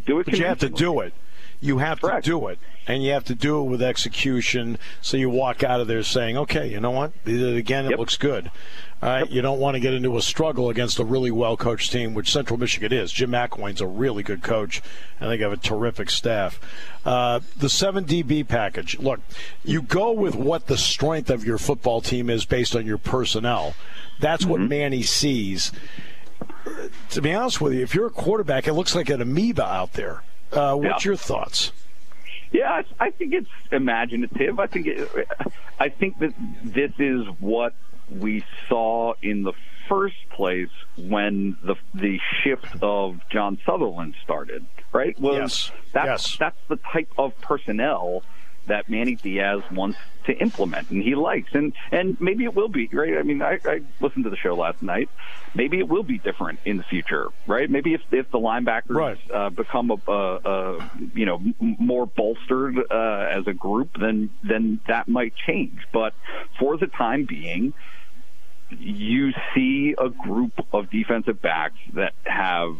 do 0.05 0.19
it. 0.19 0.25
But 0.25 0.37
you 0.37 0.45
have 0.45 0.59
to 0.59 0.69
do 0.69 1.01
it. 1.01 1.13
You 1.61 1.77
have 1.77 2.01
Correct. 2.01 2.25
to 2.25 2.31
do 2.31 2.47
it, 2.47 2.57
and 2.87 3.03
you 3.03 3.11
have 3.11 3.23
to 3.25 3.35
do 3.35 3.59
it 3.61 3.69
with 3.69 3.81
execution. 3.83 4.79
So 5.01 5.15
you 5.15 5.29
walk 5.29 5.63
out 5.63 5.79
of 5.79 5.87
there 5.87 6.01
saying, 6.03 6.35
"Okay, 6.37 6.67
you 6.69 6.79
know 6.79 6.89
what? 6.91 7.11
They 7.23 7.33
did 7.33 7.53
it 7.53 7.57
again. 7.57 7.85
It 7.85 7.91
Yep. 7.91 7.99
looks 7.99 8.17
good." 8.17 8.49
All 9.03 9.09
right, 9.09 9.29
you 9.31 9.41
don't 9.41 9.59
want 9.59 9.73
to 9.75 9.79
get 9.79 9.93
into 9.95 10.15
a 10.17 10.21
struggle 10.21 10.69
against 10.69 10.99
a 10.99 11.03
really 11.03 11.31
well 11.31 11.57
coached 11.57 11.91
team, 11.91 12.13
which 12.13 12.31
Central 12.31 12.59
Michigan 12.59 12.93
is. 12.93 13.11
Jim 13.11 13.31
McElwain's 13.31 13.81
a 13.81 13.87
really 13.87 14.21
good 14.21 14.43
coach, 14.43 14.81
and 15.19 15.31
they 15.31 15.37
have 15.37 15.51
a 15.51 15.57
terrific 15.57 16.09
staff. 16.11 16.59
Uh, 17.03 17.39
the 17.57 17.69
seven 17.69 18.05
DB 18.05 18.43
package. 18.43 18.99
Look, 18.99 19.19
you 19.65 19.81
go 19.81 20.11
with 20.11 20.35
what 20.35 20.67
the 20.67 20.77
strength 20.77 21.29
of 21.31 21.43
your 21.43 21.57
football 21.57 22.01
team 22.01 22.29
is 22.29 22.45
based 22.45 22.75
on 22.75 22.85
your 22.85 22.99
personnel. 22.99 23.73
That's 24.19 24.45
what 24.45 24.61
Manny 24.61 25.01
sees. 25.01 25.71
To 27.09 27.21
be 27.21 27.33
honest 27.33 27.59
with 27.59 27.73
you, 27.73 27.81
if 27.81 27.95
you're 27.95 28.07
a 28.07 28.11
quarterback, 28.11 28.67
it 28.67 28.73
looks 28.73 28.93
like 28.95 29.09
an 29.09 29.21
amoeba 29.21 29.65
out 29.65 29.93
there. 29.93 30.21
Uh, 30.51 30.75
what's 30.75 31.05
Yeah. 31.05 31.09
your 31.11 31.15
thoughts? 31.17 31.71
Yeah, 32.51 32.69
I 32.99 33.05
I 33.07 33.09
think 33.11 33.33
it's 33.33 33.49
imaginative. 33.71 34.59
I 34.59 34.67
think 34.67 34.87
it, 34.87 35.09
I 35.79 35.89
think 35.89 36.19
that 36.19 36.33
this 36.63 36.91
is 36.99 37.25
what 37.39 37.73
we 38.09 38.43
saw 38.67 39.13
in 39.21 39.43
the 39.43 39.53
first 39.87 40.17
place 40.31 40.69
when 40.97 41.55
the 41.63 41.75
the 41.93 42.19
shift 42.43 42.81
of 42.81 43.21
John 43.29 43.57
Sutherland 43.65 44.15
started. 44.23 44.65
Right? 44.91 45.17
Was 45.19 45.35
Yes. 45.37 45.71
that's 45.93 46.05
Yes. 46.07 46.37
that's 46.37 46.57
the 46.67 46.75
type 46.75 47.09
of 47.17 47.39
personnel 47.39 48.23
that 48.67 48.89
Manny 48.89 49.15
Diaz 49.21 49.61
wants 49.71 49.99
to 50.25 50.33
implement 50.33 50.89
and 50.89 51.01
he 51.01 51.15
likes. 51.15 51.49
And 51.53 51.73
and 51.91 52.15
maybe 52.19 52.43
it 52.43 52.53
will 52.53 52.69
be 52.69 52.89
right? 52.93 53.17
I 53.17 53.23
mean 53.23 53.41
i, 53.41 53.59
I 53.65 53.79
listened 53.99 54.23
to 54.25 54.29
the 54.29 54.37
show 54.37 54.55
last 54.55 54.81
night. 54.81 55.09
Maybe 55.53 55.79
it 55.79 55.89
will 55.89 56.03
be 56.03 56.19
different 56.19 56.59
in 56.65 56.77
the 56.77 56.83
future 56.83 57.27
right? 57.47 57.69
Maybe 57.69 57.93
if, 57.93 58.01
if 58.11 58.29
the 58.31 58.37
linebackers 58.37 58.89
Right. 58.95 59.17
uh, 59.33 59.49
become 59.49 59.91
a, 59.91 60.11
a, 60.11 60.35
a 60.45 60.79
you 61.13 61.25
know 61.25 61.35
m- 61.37 61.75
more 61.79 62.05
bolstered 62.05 62.77
uh, 62.91 63.25
as 63.37 63.47
a 63.47 63.53
group 63.53 63.89
then 63.99 64.29
then 64.43 64.79
that 64.87 65.07
might 65.07 65.33
change. 65.47 65.79
But 65.91 66.13
for 66.59 66.77
the 66.77 66.87
time 66.87 67.25
being 67.27 67.73
you 68.69 69.31
see 69.53 69.95
a 69.97 70.09
group 70.09 70.53
of 70.71 70.89
defensive 70.89 71.41
backs 71.41 71.75
that 71.93 72.13
have 72.25 72.75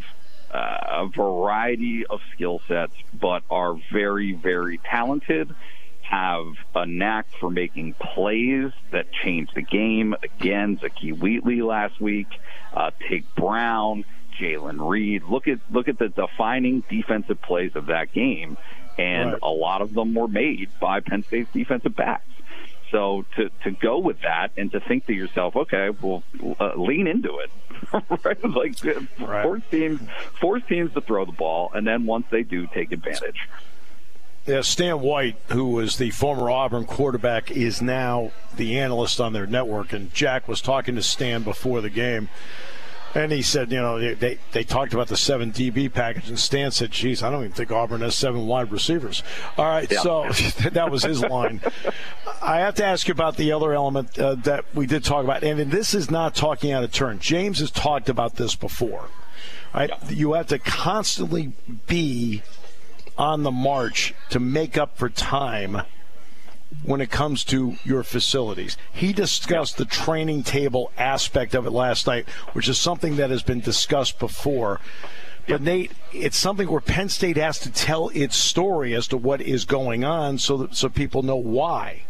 a 0.58 1.08
variety 1.16 2.06
of 2.06 2.20
skill 2.34 2.62
sets, 2.68 2.94
but 3.14 3.44
are 3.50 3.76
very, 3.92 4.34
very 4.34 4.78
talented, 4.80 5.54
have 6.02 6.46
a 6.76 6.86
knack 6.86 7.26
for 7.40 7.50
making 7.50 7.94
plays 7.94 8.72
that 8.92 9.12
change 9.12 9.50
the 9.56 9.62
game. 9.62 10.14
Again, 10.24 10.78
Zakee 10.78 11.18
Wheatley 11.18 11.62
last 11.62 12.00
week, 12.02 12.28
uh, 12.74 12.92
Tig 13.08 13.24
Brown, 13.36 14.04
Jaylen 14.40 14.86
Reed. 14.90 15.24
Look 15.30 15.48
at 15.48 15.60
look 15.72 15.88
at 15.88 15.98
the 16.00 16.10
defining 16.10 16.84
defensive 16.90 17.42
plays 17.42 17.76
of 17.76 17.86
that 17.88 18.12
game, 18.12 18.58
and 18.98 19.32
Right. 19.34 19.42
a 19.42 19.50
lot 19.50 19.82
of 19.82 19.94
them 19.94 20.14
were 20.14 20.28
made 20.28 20.70
by 20.80 21.00
Penn 21.00 21.24
State's 21.24 21.52
defensive 21.54 21.96
backs. 21.96 22.26
So 22.92 23.26
to, 23.38 23.50
to 23.64 23.72
go 23.72 24.00
with 24.00 24.22
that 24.22 24.52
and 24.58 24.72
to 24.74 24.80
think 24.82 25.08
to 25.08 25.14
yourself, 25.14 25.56
okay, 25.56 25.90
well, 25.90 26.24
uh, 26.60 26.74
lean 26.76 27.08
into 27.08 27.38
it, 27.40 27.52
right? 28.26 28.44
Like 28.44 28.86
uh, 28.86 29.00
Right. 29.26 29.44
force 29.44 29.64
teams, 29.72 30.02
force 30.40 30.64
teams 30.68 30.94
to 30.94 31.02
throw 31.02 31.26
the 31.26 31.32
ball, 31.32 31.72
and 31.74 31.88
then 31.88 32.06
once 32.06 32.26
they 32.30 32.44
do, 32.44 32.68
take 32.68 32.92
advantage. 32.92 33.48
Yeah, 34.46 34.62
Stan 34.62 35.02
White, 35.02 35.38
who 35.50 35.68
was 35.68 35.98
the 35.98 36.10
former 36.10 36.50
Auburn 36.50 36.86
quarterback, 36.86 37.52
is 37.52 37.82
now 37.82 38.32
the 38.56 38.80
analyst 38.80 39.22
on 39.22 39.34
their 39.34 39.46
network. 39.46 39.94
And 39.94 40.12
Jack 40.14 40.48
was 40.48 40.62
talking 40.62 40.96
to 40.96 41.04
Stan 41.04 41.44
before 41.44 41.80
the 41.80 41.92
game. 41.92 42.28
And 43.14 43.32
he 43.32 43.42
said, 43.42 43.72
you 43.72 43.80
know, 43.80 44.00
they, 44.00 44.14
they, 44.14 44.38
they 44.52 44.64
talked 44.64 44.94
about 44.94 45.08
the 45.08 45.18
seven 45.18 45.52
DB 45.52 45.92
package, 45.92 46.30
and 46.30 46.40
Stan 46.40 46.72
said, 46.72 46.92
geez, 46.92 47.22
I 47.22 47.30
don't 47.30 47.42
even 47.42 47.52
think 47.52 47.72
Auburn 47.72 48.02
has 48.02 48.16
seven 48.16 48.48
wide 48.48 48.72
receivers. 48.72 49.22
All 49.58 49.66
right, 49.66 49.92
so 49.92 50.30
that 50.72 50.90
was 50.90 51.04
his 51.04 51.22
line. 51.22 51.62
I 52.42 52.60
have 52.60 52.76
to 52.76 52.86
ask 52.86 53.08
you 53.08 53.12
about 53.12 53.36
the 53.36 53.52
other 53.52 53.74
element 53.74 54.18
uh, 54.18 54.36
that 54.36 54.66
we 54.74 54.86
did 54.86 55.04
talk 55.04 55.24
about, 55.24 55.44
and 55.44 55.72
this 55.72 55.94
is 55.94 56.10
not 56.10 56.36
talking 56.36 56.72
out 56.72 56.84
of 56.84 56.92
turn. 56.92 57.20
James 57.20 57.60
has 57.60 57.72
talked 57.72 58.08
about 58.08 58.36
this 58.36 58.56
before. 58.56 59.10
Right? 59.74 59.92
You 60.10 60.34
have 60.34 60.48
to 60.48 60.60
constantly 60.60 61.54
be 61.88 62.44
on 63.18 63.44
the 63.44 63.52
march 63.52 64.14
to 64.30 64.40
make 64.40 64.78
up 64.78 64.98
for 64.98 65.10
time 65.10 65.82
when 66.84 67.02
it 67.02 67.12
comes 67.12 67.44
to 67.46 67.76
your 67.84 68.04
facilities. 68.04 68.78
He 68.92 69.14
discussed 69.14 69.78
the 69.78 69.86
training 69.86 70.44
table 70.44 70.92
aspect 70.98 71.54
of 71.54 71.66
it 71.66 71.72
last 71.72 72.08
night, 72.08 72.28
which 72.54 72.68
is 72.68 72.78
something 72.78 73.18
that 73.18 73.30
has 73.30 73.44
been 73.44 73.60
discussed 73.60 74.20
before. 74.20 74.80
But 75.48 75.62
Nate, 75.62 75.92
it's 76.14 76.38
something 76.38 76.70
where 76.70 76.82
Penn 76.82 77.10
State 77.10 77.38
has 77.38 77.60
to 77.60 77.72
tell 77.72 78.10
its 78.10 78.36
story 78.36 78.94
as 78.94 79.08
to 79.08 79.18
what 79.18 79.42
is 79.42 79.66
going 79.66 80.04
on, 80.04 80.38
so 80.38 80.58
that 80.58 80.76
so 80.76 80.90
people 80.90 81.24
know 81.24 81.36
why. 81.36 82.04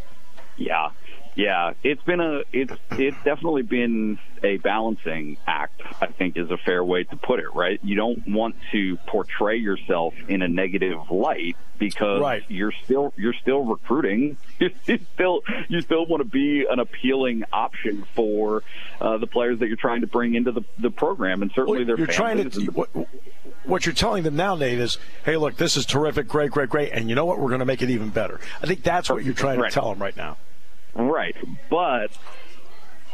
Yeah, 0.57 0.91
yeah. 1.35 1.73
It's 1.83 2.01
been 2.03 2.19
a 2.21 2.41
it's 2.51 2.73
it's 2.91 3.17
definitely 3.23 3.61
been 3.63 4.19
a 4.43 4.57
balancing 4.57 5.37
act. 5.47 5.81
I 6.01 6.07
think 6.07 6.35
is 6.37 6.49
a 6.51 6.57
fair 6.57 6.83
way 6.83 7.03
to 7.05 7.15
put 7.15 7.39
it. 7.39 7.53
Right. 7.53 7.79
You 7.83 7.95
don't 7.95 8.27
want 8.27 8.55
to 8.71 8.97
portray 9.07 9.57
yourself 9.57 10.13
in 10.27 10.41
a 10.41 10.47
negative 10.47 11.09
light 11.11 11.55
because 11.77 12.21
Right. 12.21 12.43
you're 12.47 12.73
still 12.83 13.13
you're 13.17 13.33
still 13.33 13.63
recruiting. 13.65 14.37
You 14.87 14.99
still 15.15 15.41
you 15.69 15.81
still 15.81 16.05
want 16.05 16.21
to 16.21 16.29
be 16.29 16.65
an 16.69 16.79
appealing 16.79 17.43
option 17.51 18.05
for 18.15 18.61
uh, 18.99 19.17
the 19.17 19.25
players 19.27 19.59
that 19.59 19.67
you're 19.67 19.75
trying 19.77 20.01
to 20.01 20.07
bring 20.07 20.35
into 20.35 20.51
the 20.51 20.61
the 20.77 20.91
program, 20.91 21.41
and 21.41 21.51
certainly 21.55 21.83
their 21.83 21.97
you're 21.97 22.05
trying 22.07 22.47
to 22.49 22.61
what, 22.71 22.89
what 23.63 23.85
you're 23.85 23.95
telling 23.95 24.23
them 24.23 24.35
now, 24.35 24.55
Nate, 24.55 24.79
is, 24.79 24.97
hey, 25.25 25.37
look, 25.37 25.55
this 25.57 25.77
is 25.77 25.85
terrific, 25.85 26.27
great, 26.27 26.51
great, 26.51 26.69
great, 26.69 26.91
and 26.91 27.09
you 27.09 27.15
know 27.15 27.25
what? 27.25 27.39
We're 27.39 27.49
going 27.49 27.59
to 27.59 27.65
make 27.65 27.81
it 27.81 27.89
even 27.89 28.09
better. 28.09 28.39
I 28.61 28.65
think 28.67 28.83
that's 28.83 29.09
what 29.09 29.23
you're 29.23 29.33
trying 29.33 29.57
to 29.57 29.63
Right. 29.63 29.71
tell 29.71 29.89
them 29.89 29.99
right 30.01 30.15
now. 30.17 30.37
Right, 30.93 31.35
but 31.69 32.11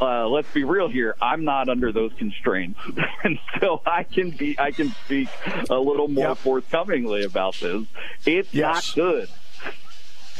uh, 0.00 0.28
let's 0.28 0.50
be 0.52 0.64
real 0.64 0.88
here. 0.88 1.14
I'm 1.20 1.44
not 1.44 1.68
under 1.68 1.92
those 1.92 2.12
constraints, 2.18 2.78
and 3.24 3.38
so 3.60 3.82
I 3.86 4.02
can 4.04 4.30
be 4.30 4.56
I 4.58 4.70
can 4.72 4.90
speak 5.04 5.28
a 5.70 5.76
little 5.78 6.08
more 6.08 6.28
Yep. 6.30 6.38
forthcomingly 6.38 7.24
about 7.24 7.54
this. 7.60 7.86
It's 8.26 8.52
Yes. 8.54 8.96
not 8.96 9.04
good. 9.04 9.28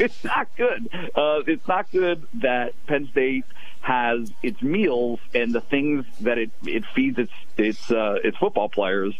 It's 0.00 0.23
not 0.23 0.47
good. 0.57 0.88
Uh, 0.95 1.40
it's 1.49 1.66
not 1.66 1.90
good 1.90 2.25
that 2.35 2.73
Penn 2.87 3.09
State 3.11 3.45
has 3.80 4.30
its 4.45 4.62
meals 4.62 5.18
and 5.35 5.52
the 5.52 5.61
things 5.61 6.04
that 6.21 6.38
it 6.38 6.50
it 6.64 6.85
feeds 6.95 7.18
its 7.18 7.33
its 7.57 7.90
uh, 7.90 8.14
its 8.23 8.37
football 8.37 8.68
players 8.68 9.12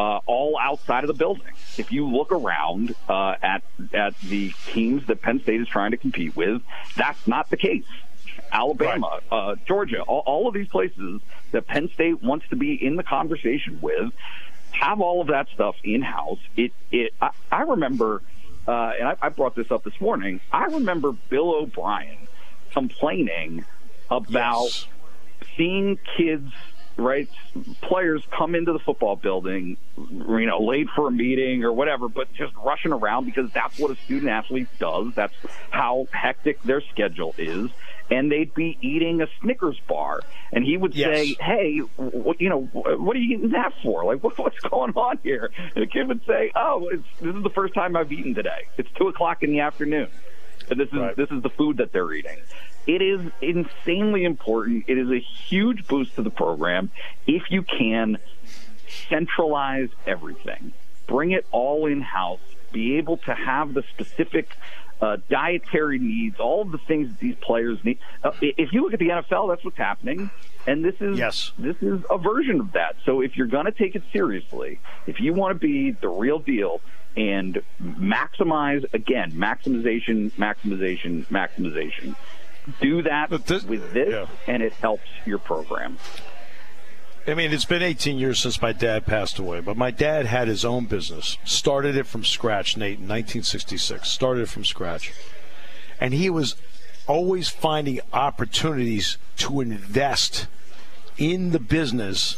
uh, 0.00 0.20
all 0.26 0.58
outside 0.60 1.04
of 1.04 1.08
the 1.08 1.14
building. 1.24 1.52
If 1.76 1.92
you 1.92 2.06
look 2.08 2.32
around 2.32 2.94
uh, 3.08 3.34
at 3.42 3.62
at 3.92 4.14
the 4.20 4.52
teams 4.72 5.06
that 5.08 5.20
Penn 5.20 5.40
State 5.40 5.60
is 5.60 5.68
trying 5.68 5.90
to 5.90 5.96
compete 5.98 6.34
with, 6.34 6.62
that's 6.96 7.26
not 7.26 7.50
the 7.50 7.56
case. 7.58 7.84
Alabama, 8.50 9.20
uh, 9.30 9.54
Georgia, 9.66 10.00
all, 10.02 10.22
all 10.26 10.48
of 10.48 10.54
these 10.54 10.68
places 10.68 11.20
that 11.52 11.66
Penn 11.66 11.88
State 11.94 12.22
wants 12.22 12.46
to 12.48 12.56
be 12.56 12.74
in 12.74 12.96
the 12.96 13.02
conversation 13.02 13.78
with 13.80 14.10
have 14.72 15.00
all 15.00 15.20
of 15.20 15.28
that 15.28 15.46
stuff 15.54 15.76
in 15.84 16.00
house. 16.02 16.38
It 16.56 16.72
it 16.90 17.12
I, 17.20 17.30
I 17.52 17.62
remember, 17.62 18.22
uh, 18.66 18.92
and 18.98 19.08
I, 19.08 19.16
I 19.20 19.28
brought 19.28 19.54
this 19.54 19.70
up 19.70 19.84
this 19.84 20.00
morning. 20.00 20.40
I 20.50 20.64
remember 20.66 21.12
Bill 21.28 21.50
O'Brien 21.62 22.16
complaining 22.72 23.64
about 24.10 24.64
Yes. 24.64 24.86
seeing 25.56 25.98
kids 26.16 26.50
right? 27.00 27.28
Players 27.88 28.22
come 28.36 28.54
into 28.54 28.72
the 28.72 28.78
football 28.84 29.16
building 29.16 29.76
you 29.96 30.46
know 30.46 30.60
late 30.64 30.86
for 30.96 31.08
a 31.08 31.10
meeting 31.10 31.62
or 31.64 31.72
whatever 31.72 32.08
but 32.08 32.32
just 32.32 32.52
rushing 32.64 32.92
around 32.92 33.26
because 33.26 33.44
that's 33.54 33.74
what 33.78 33.90
a 33.90 33.96
student 34.04 34.30
athlete 34.30 34.68
does. 34.78 35.06
That's 35.16 35.34
how 35.70 36.06
hectic 36.12 36.62
their 36.64 36.82
schedule 36.92 37.34
is. 37.38 37.70
And 38.10 38.30
they'd 38.30 38.52
be 38.54 38.76
eating 38.82 39.20
a 39.20 39.26
snickers 39.40 39.78
bar. 39.88 40.20
And 40.52 40.64
he 40.64 40.76
would 40.76 40.94
Yes. 40.94 41.08
say 41.08 41.36
hey 41.40 41.78
what, 41.96 42.40
you 42.40 42.48
know 42.48 42.62
what 42.72 43.16
are 43.16 43.20
you 43.20 43.36
eating 43.38 43.50
that 43.50 43.72
for? 43.82 44.04
Like 44.04 44.22
what, 44.24 44.38
what's 44.38 44.58
going 44.70 44.92
on 44.92 45.18
here? 45.22 45.50
And 45.74 45.82
the 45.82 45.86
kid 45.88 46.08
would 46.08 46.20
say 46.26 46.52
oh 46.56 46.88
it's, 46.92 47.04
this 47.20 47.34
is 47.34 47.42
the 47.42 47.50
first 47.54 47.74
time 47.74 47.96
i've 47.96 48.12
eaten 48.12 48.34
today. 48.34 48.68
It's 48.78 48.88
two 48.98 49.08
o'clock 49.08 49.38
in 49.42 49.50
the 49.50 49.60
afternoon 49.60 50.08
and 50.70 50.78
this 50.80 50.88
is 50.88 50.94
Right. 50.98 51.16
this 51.16 51.30
is 51.30 51.42
the 51.42 51.50
food 51.50 51.78
that 51.78 51.92
they're 51.92 52.12
eating. 52.12 52.38
It 52.86 53.02
is 53.02 53.20
insanely 53.40 54.24
important. 54.24 54.84
It 54.88 54.98
is 54.98 55.10
a 55.10 55.18
huge 55.18 55.86
boost 55.86 56.14
to 56.16 56.22
the 56.22 56.30
program 56.30 56.90
if 57.26 57.50
you 57.50 57.62
can 57.62 58.18
centralize 59.08 59.88
everything. 60.06 60.72
bring 61.06 61.32
it 61.32 61.44
all 61.50 61.86
in 61.86 62.00
house, 62.00 62.38
be 62.70 62.96
able 62.96 63.16
to 63.16 63.34
have 63.34 63.74
the 63.74 63.82
specific 63.90 64.48
uh, 65.00 65.16
dietary 65.28 65.98
needs, 65.98 66.38
all 66.38 66.62
of 66.62 66.70
the 66.70 66.78
things 66.78 67.08
that 67.08 67.18
these 67.18 67.34
players 67.40 67.82
need. 67.84 67.98
Uh, 68.22 68.30
if 68.40 68.72
you 68.72 68.82
look 68.82 68.92
at 68.92 69.00
the 69.00 69.08
NFL, 69.08 69.48
that's 69.48 69.64
what's 69.64 69.76
happening, 69.76 70.30
and 70.68 70.84
this 70.84 70.94
is 71.00 71.18
yes. 71.18 71.50
this 71.58 71.74
is 71.82 72.00
a 72.10 72.16
version 72.18 72.60
of 72.60 72.72
that. 72.72 72.94
So 73.04 73.22
if 73.22 73.36
you're 73.36 73.48
going 73.48 73.64
to 73.64 73.72
take 73.72 73.96
it 73.96 74.04
seriously, 74.12 74.78
if 75.08 75.18
you 75.18 75.34
want 75.34 75.54
to 75.54 75.58
be 75.58 75.90
the 75.90 76.08
real 76.08 76.38
deal 76.38 76.80
and 77.16 77.62
maximize 77.82 78.84
again, 78.94 79.32
maximization, 79.32 80.30
maximization, 80.32 81.26
maximization, 81.26 82.14
do 82.80 83.02
that 83.02 83.30
this, 83.46 83.64
with 83.64 83.92
this, 83.92 84.10
yeah. 84.10 84.26
and 84.46 84.62
it 84.62 84.72
helps 84.74 85.08
your 85.24 85.38
program. 85.38 85.98
I 87.26 87.34
mean, 87.34 87.52
it's 87.52 87.64
been 87.64 87.82
18 87.82 88.18
years 88.18 88.40
since 88.40 88.62
my 88.62 88.72
dad 88.72 89.06
passed 89.06 89.38
away, 89.38 89.60
but 89.60 89.76
my 89.76 89.90
dad 89.90 90.26
had 90.26 90.48
his 90.48 90.64
own 90.64 90.86
business. 90.86 91.36
Started 91.44 91.96
it 91.96 92.06
from 92.06 92.24
scratch, 92.24 92.76
Nate, 92.76 92.98
in 92.98 93.08
1966. 93.08 94.08
Started 94.08 94.42
it 94.42 94.48
from 94.48 94.64
scratch. 94.64 95.12
And 96.00 96.14
he 96.14 96.30
was 96.30 96.56
always 97.06 97.48
finding 97.48 98.00
opportunities 98.12 99.18
to 99.36 99.60
invest 99.60 100.46
in 101.18 101.50
the 101.50 101.60
business 101.60 102.36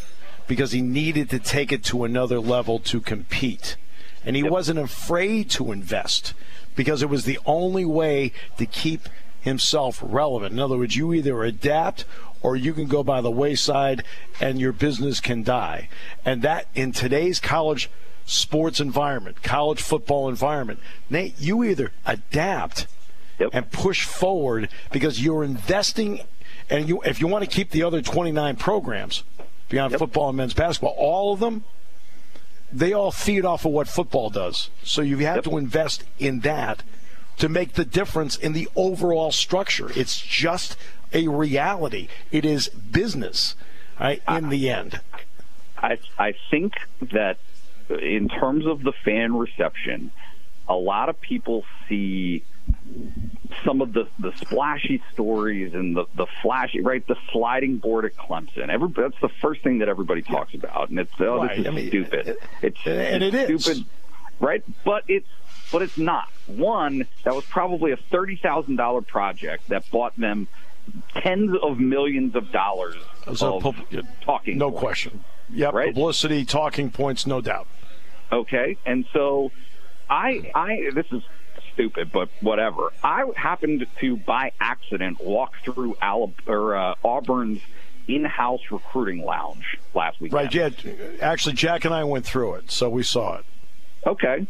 because 0.48 0.72
he 0.72 0.82
needed 0.82 1.30
to 1.30 1.38
take 1.38 1.72
it 1.72 1.84
to 1.84 2.04
another 2.04 2.40
level 2.40 2.78
to 2.80 3.00
compete. 3.00 3.76
And 4.24 4.36
he 4.36 4.42
yep. 4.42 4.52
wasn't 4.52 4.78
afraid 4.78 5.50
to 5.50 5.72
invest 5.72 6.34
because 6.74 7.02
it 7.02 7.08
was 7.08 7.24
the 7.24 7.38
only 7.44 7.84
way 7.84 8.32
to 8.58 8.66
keep 8.66 9.08
himself 9.40 10.00
relevant. 10.02 10.52
In 10.52 10.60
other 10.60 10.78
words, 10.78 10.96
you 10.96 11.12
either 11.12 11.42
adapt 11.42 12.04
or 12.42 12.56
you 12.56 12.72
can 12.72 12.86
go 12.86 13.02
by 13.02 13.20
the 13.20 13.30
wayside 13.30 14.04
and 14.40 14.60
your 14.60 14.72
business 14.72 15.20
can 15.20 15.42
die. 15.42 15.88
And 16.24 16.42
that 16.42 16.66
in 16.74 16.92
today's 16.92 17.40
college 17.40 17.90
sports 18.24 18.80
environment, 18.80 19.42
college 19.42 19.80
football 19.80 20.28
environment, 20.28 20.80
Nate, 21.10 21.34
you 21.38 21.62
either 21.64 21.92
adapt 22.06 22.86
yep. 23.38 23.50
and 23.52 23.70
push 23.70 24.04
forward 24.04 24.68
because 24.90 25.22
you're 25.22 25.44
investing 25.44 26.20
and 26.70 26.88
you 26.88 27.02
if 27.02 27.20
you 27.20 27.26
want 27.26 27.44
to 27.44 27.50
keep 27.50 27.70
the 27.70 27.82
other 27.82 28.00
29 28.00 28.56
programs 28.56 29.24
beyond 29.68 29.90
yep. 29.90 29.98
football 29.98 30.28
and 30.28 30.36
men's 30.36 30.54
basketball, 30.54 30.94
all 30.96 31.32
of 31.32 31.40
them 31.40 31.64
they 32.72 32.92
all 32.92 33.12
feed 33.12 33.44
off 33.44 33.64
of 33.64 33.72
what 33.72 33.88
football 33.88 34.30
does. 34.30 34.70
So 34.82 35.02
you 35.02 35.18
have 35.18 35.36
yep. 35.36 35.44
to 35.44 35.56
invest 35.58 36.04
in 36.18 36.40
that 36.40 36.82
to 37.38 37.48
make 37.48 37.74
the 37.74 37.84
difference 37.84 38.36
in 38.36 38.52
the 38.52 38.68
overall 38.76 39.32
structure. 39.32 39.90
It's 39.94 40.20
just 40.20 40.76
a 41.12 41.28
reality. 41.28 42.08
It 42.30 42.44
is 42.44 42.68
business, 42.68 43.54
right? 44.00 44.22
In 44.28 44.48
the 44.48 44.70
end, 44.70 45.00
I 45.76 45.98
I 46.18 46.34
think 46.50 46.74
that 47.12 47.38
in 47.88 48.28
terms 48.28 48.66
of 48.66 48.82
the 48.82 48.92
fan 49.04 49.36
reception, 49.36 50.12
a 50.68 50.74
lot 50.74 51.08
of 51.08 51.20
people 51.20 51.64
see 51.88 52.44
some 53.64 53.80
of 53.80 53.92
the, 53.92 54.08
the 54.18 54.32
splashy 54.36 55.02
stories 55.12 55.74
and 55.74 55.96
the, 55.96 56.06
the 56.16 56.26
flashy, 56.42 56.80
right? 56.80 57.06
The 57.06 57.16
sliding 57.30 57.78
board 57.78 58.04
at 58.04 58.16
Clemson. 58.16 58.68
Every, 58.68 58.88
that's 58.88 59.20
the 59.20 59.28
first 59.40 59.62
thing 59.62 59.78
that 59.78 59.88
everybody 59.88 60.22
talks 60.22 60.54
about. 60.54 60.90
And 60.90 60.98
it's, 60.98 61.12
oh, 61.20 61.38
right. 61.38 61.50
this 61.50 61.58
is 61.60 61.66
I 61.66 61.70
mean, 61.70 61.88
stupid. 61.88 62.36
It's, 62.62 62.78
and 62.86 63.22
it's 63.22 63.36
it 63.36 63.60
stupid, 63.60 63.82
is. 63.82 63.84
right? 64.40 64.64
But 64.84 65.04
it's, 65.08 65.28
but 65.70 65.82
it's 65.82 65.98
not. 65.98 66.28
One, 66.46 67.06
that 67.24 67.34
was 67.34 67.44
probably 67.44 67.92
a 67.92 67.96
$30,000 67.96 69.06
project 69.06 69.68
that 69.68 69.90
bought 69.90 70.16
them 70.16 70.48
tens 71.14 71.56
of 71.62 71.78
millions 71.78 72.34
of 72.34 72.50
dollars 72.52 72.96
of 73.26 73.62
pub- 73.62 73.76
talking. 74.22 74.58
No 74.58 74.70
points, 74.70 74.80
question. 74.80 75.24
Yep, 75.50 75.74
right? 75.74 75.94
publicity, 75.94 76.44
talking 76.44 76.90
points, 76.90 77.26
no 77.26 77.40
doubt. 77.40 77.68
Okay, 78.30 78.78
and 78.84 79.04
so 79.12 79.52
I, 80.08 80.50
I, 80.54 80.90
this 80.94 81.06
is 81.12 81.22
stupid, 81.74 82.10
but 82.12 82.28
whatever. 82.40 82.92
I 83.02 83.24
happened 83.36 83.86
to, 84.00 84.16
by 84.16 84.52
accident, 84.60 85.22
walk 85.22 85.54
through 85.64 85.94
Alab- 86.02 86.46
or, 86.46 86.76
uh, 86.76 86.94
Auburn's 87.04 87.60
in-house 88.08 88.60
recruiting 88.70 89.24
lounge 89.24 89.78
last 89.94 90.20
week. 90.20 90.32
Right. 90.32 90.52
Yeah. 90.52 90.70
Actually, 91.20 91.54
Jack 91.54 91.84
and 91.84 91.94
I 91.94 92.04
went 92.04 92.24
through 92.24 92.54
it, 92.54 92.70
so 92.70 92.88
we 92.88 93.02
saw 93.02 93.38
it. 93.38 93.44
Okay. 94.06 94.46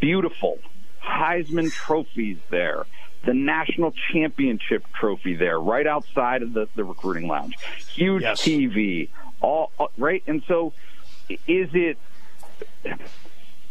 Beautiful. 0.00 0.58
Heisman 1.02 1.72
trophies 1.72 2.38
there 2.50 2.86
the 3.24 3.34
national 3.34 3.92
championship 4.12 4.84
trophy 4.98 5.36
there, 5.36 5.58
right 5.58 5.86
outside 5.86 6.42
of 6.42 6.52
the, 6.52 6.68
the 6.74 6.84
recruiting 6.84 7.28
lounge. 7.28 7.56
Huge 7.94 8.22
yes. 8.22 8.42
TV, 8.42 9.08
all, 9.40 9.70
all 9.78 9.90
right. 9.96 10.22
And 10.26 10.42
so, 10.48 10.72
is 11.28 11.70
it? 11.72 11.98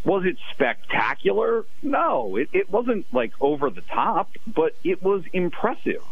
Was 0.04 0.26
it 0.26 0.38
spectacular? 0.52 1.66
No, 1.84 2.36
it, 2.36 2.50
it 2.54 2.70
wasn't 2.70 3.06
like 3.14 3.34
over 3.40 3.70
the 3.70 3.82
top, 3.82 4.32
but 4.48 4.76
it 4.84 5.04
was 5.04 5.24
impressive. 5.32 6.04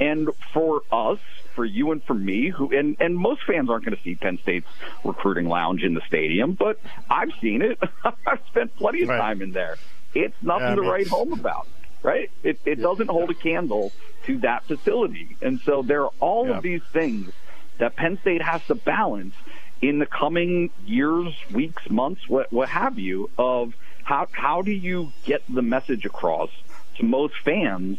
And 0.00 0.28
for 0.52 0.82
us, 0.92 1.18
for 1.54 1.64
you 1.64 1.90
and 1.90 2.04
for 2.04 2.14
me, 2.14 2.50
who 2.50 2.76
and, 2.76 2.96
and 3.00 3.16
most 3.16 3.42
fans 3.44 3.68
aren't 3.68 3.84
going 3.84 3.96
to 3.96 4.02
see 4.02 4.14
Penn 4.14 4.38
State's 4.42 4.68
recruiting 5.02 5.48
lounge 5.48 5.82
in 5.82 5.94
the 5.94 6.02
stadium, 6.06 6.52
but 6.52 6.78
I've 7.10 7.32
seen 7.40 7.62
it. 7.62 7.78
I've 8.04 8.40
spent 8.48 8.76
plenty 8.76 9.02
of 9.02 9.08
right. 9.08 9.18
time 9.18 9.42
in 9.42 9.52
there. 9.52 9.76
It's 10.14 10.36
nothing 10.40 10.68
yeah, 10.68 10.74
to 10.76 10.82
write 10.82 11.08
home 11.08 11.32
about 11.32 11.66
right? 12.02 12.30
It, 12.42 12.60
it 12.64 12.76
doesn't 12.76 13.08
hold 13.08 13.30
a 13.30 13.34
candle 13.34 13.92
to 14.26 14.38
that 14.38 14.64
facility. 14.64 15.36
And 15.42 15.60
so 15.60 15.82
there 15.82 16.04
are 16.04 16.12
all 16.20 16.46
yeah. 16.46 16.56
of 16.56 16.62
these 16.62 16.82
things 16.92 17.32
that 17.78 17.96
Penn 17.96 18.18
State 18.20 18.42
has 18.42 18.64
to 18.66 18.74
balance 18.74 19.34
in 19.80 19.98
the 19.98 20.06
coming 20.06 20.70
years, 20.86 21.34
weeks, 21.52 21.88
months, 21.88 22.28
what, 22.28 22.52
what 22.52 22.68
have 22.68 22.98
you, 22.98 23.30
of 23.38 23.74
how, 24.04 24.26
how 24.32 24.62
do 24.62 24.72
you 24.72 25.12
get 25.24 25.42
the 25.48 25.62
message 25.62 26.04
across 26.04 26.50
to 26.96 27.04
most 27.04 27.34
fans 27.44 27.98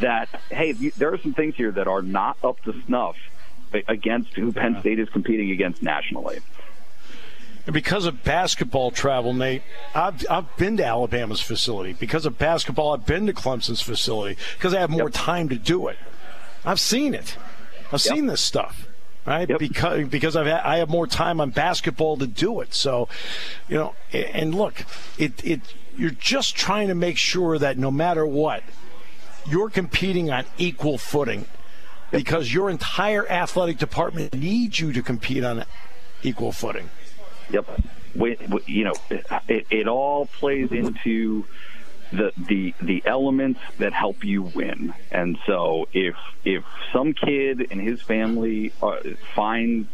that, 0.00 0.28
hey, 0.50 0.72
there 0.72 1.12
are 1.12 1.18
some 1.18 1.34
things 1.34 1.54
here 1.54 1.70
that 1.72 1.86
are 1.86 2.02
not 2.02 2.36
up 2.42 2.60
to 2.64 2.74
snuff 2.86 3.16
against 3.88 4.34
who 4.34 4.52
Penn 4.52 4.78
State 4.80 4.98
is 4.98 5.08
competing 5.08 5.50
against 5.50 5.82
nationally. 5.82 6.38
And 7.66 7.72
because 7.72 8.04
of 8.04 8.22
basketball 8.22 8.90
travel, 8.90 9.32
Nate, 9.32 9.62
I've, 9.94 10.24
I've 10.28 10.54
been 10.56 10.76
to 10.76 10.84
Alabama's 10.84 11.40
facility. 11.40 11.94
Because 11.94 12.26
of 12.26 12.38
basketball, 12.38 12.92
I've 12.92 13.06
been 13.06 13.26
to 13.26 13.32
Clemson's 13.32 13.80
facility 13.80 14.36
because 14.54 14.74
I 14.74 14.80
have 14.80 14.90
more 14.90 15.04
yep. 15.04 15.12
time 15.14 15.48
to 15.48 15.56
do 15.56 15.88
it. 15.88 15.96
I've 16.64 16.80
seen 16.80 17.14
it. 17.14 17.36
I've 17.86 17.92
yep. 17.92 18.00
seen 18.00 18.26
this 18.26 18.40
stuff, 18.40 18.86
right? 19.26 19.48
Yep. 19.48 19.58
Because 19.58 20.08
because 20.08 20.36
I've 20.36 20.46
I 20.46 20.78
have 20.78 20.88
more 20.88 21.06
time 21.06 21.40
on 21.40 21.50
basketball 21.50 22.16
to 22.18 22.26
do 22.26 22.60
it. 22.60 22.74
So, 22.74 23.08
you 23.68 23.76
know, 23.76 23.94
and 24.12 24.54
look, 24.54 24.84
it 25.18 25.44
it 25.44 25.60
you're 25.96 26.10
just 26.10 26.56
trying 26.56 26.88
to 26.88 26.94
make 26.94 27.16
sure 27.16 27.58
that 27.58 27.78
no 27.78 27.90
matter 27.90 28.26
what, 28.26 28.62
you're 29.46 29.70
competing 29.70 30.30
on 30.30 30.44
equal 30.58 30.98
footing 30.98 31.46
because 32.10 32.52
your 32.52 32.70
entire 32.70 33.28
athletic 33.28 33.78
department 33.78 34.34
needs 34.34 34.78
you 34.78 34.92
to 34.92 35.02
compete 35.02 35.44
on 35.44 35.64
equal 36.22 36.52
footing. 36.52 36.90
Yep. 37.50 37.80
We, 38.14 38.36
we, 38.48 38.60
you 38.66 38.84
know, 38.84 38.94
it, 39.10 39.66
it 39.70 39.88
all 39.88 40.26
plays 40.26 40.70
into 40.70 41.44
the 42.12 42.32
the 42.36 42.74
the 42.80 43.02
elements 43.04 43.60
that 43.78 43.92
help 43.92 44.24
you 44.24 44.42
win. 44.42 44.94
And 45.10 45.38
so 45.46 45.88
if 45.92 46.16
if 46.44 46.64
some 46.92 47.12
kid 47.12 47.68
and 47.70 47.80
his 47.80 48.00
family 48.02 48.72
uh, 48.82 48.96
find 49.34 49.88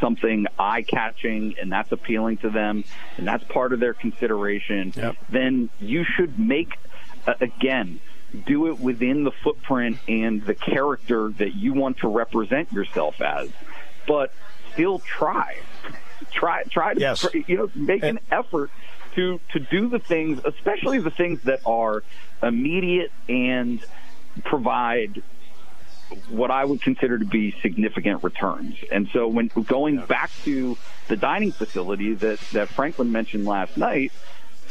something 0.00 0.46
eye 0.58 0.82
catching 0.82 1.56
and 1.60 1.70
that's 1.70 1.92
appealing 1.92 2.38
to 2.38 2.50
them 2.50 2.84
and 3.16 3.26
that's 3.26 3.44
part 3.44 3.72
of 3.72 3.80
their 3.80 3.94
consideration, 3.94 4.92
yep. 4.96 5.16
then 5.28 5.70
you 5.80 6.04
should 6.04 6.38
make 6.38 6.78
uh, 7.26 7.34
again 7.40 8.00
do 8.46 8.66
it 8.66 8.80
within 8.80 9.22
the 9.22 9.30
footprint 9.30 9.98
and 10.08 10.44
the 10.44 10.54
character 10.54 11.28
that 11.38 11.54
you 11.54 11.72
want 11.72 11.98
to 11.98 12.08
represent 12.08 12.72
yourself 12.72 13.20
as, 13.20 13.48
but 14.06 14.32
still 14.72 14.98
try 14.98 15.56
try 16.32 16.62
try 16.64 16.94
to 16.94 17.00
yes. 17.00 17.26
you 17.46 17.56
know 17.56 17.70
make 17.74 18.02
and, 18.02 18.18
an 18.18 18.24
effort 18.30 18.70
to 19.16 19.40
to 19.52 19.60
do 19.60 19.88
the 19.88 19.98
things, 19.98 20.40
especially 20.44 20.98
the 20.98 21.10
things 21.10 21.42
that 21.42 21.60
are 21.66 22.02
immediate 22.42 23.12
and 23.28 23.84
provide 24.44 25.22
what 26.28 26.50
I 26.50 26.64
would 26.64 26.82
consider 26.82 27.18
to 27.18 27.24
be 27.24 27.54
significant 27.62 28.22
returns. 28.22 28.76
And 28.92 29.08
so 29.12 29.26
when 29.26 29.48
going 29.48 30.04
back 30.04 30.30
to 30.44 30.76
the 31.08 31.16
dining 31.16 31.52
facility 31.52 32.14
that, 32.14 32.40
that 32.52 32.68
Franklin 32.68 33.10
mentioned 33.10 33.46
last 33.46 33.76
night, 33.76 34.12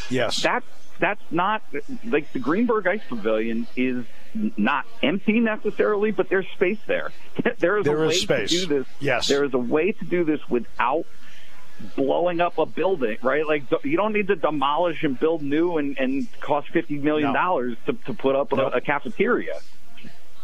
yes, 0.10 0.42
that 0.44 0.64
that's 1.00 1.22
not 1.32 1.64
like 2.06 2.32
the 2.34 2.40
Greenberg 2.40 2.88
Ice 2.88 3.02
Pavilion 3.08 3.68
is 3.76 4.06
not 4.34 4.86
empty 5.02 5.40
necessarily, 5.40 6.12
but 6.12 6.30
there's 6.30 6.48
space 6.56 6.80
there. 6.88 7.12
there 7.60 7.78
is 7.78 7.86
there 7.86 8.04
a 8.04 8.08
way 8.08 8.14
space. 8.14 8.50
to 8.52 8.60
do 8.60 8.66
this. 8.66 8.88
Yes, 9.00 9.28
there 9.28 9.44
is 9.44 9.54
a 9.54 9.60
way 9.60 9.92
to 9.92 10.06
do 10.06 10.24
this 10.24 10.40
without 10.50 11.06
blowing 11.96 12.42
up 12.42 12.58
a 12.58 12.66
building, 12.66 13.18
right? 13.22 13.46
Like 13.46 13.64
you 13.84 13.98
don't 13.98 14.14
need 14.14 14.28
to 14.28 14.36
demolish 14.36 15.04
and 15.04 15.20
build 15.20 15.42
new 15.42 15.78
and, 15.78 15.98
and 15.98 16.28
cost 16.40 16.70
fifty 16.70 16.98
million 16.98 17.34
dollars 17.34 17.78
no. 17.88 17.94
to, 17.94 18.06
to 18.06 18.14
put 18.14 18.36
up 18.36 18.52
a, 18.54 18.68
a 18.68 18.82
cafeteria. 18.82 19.60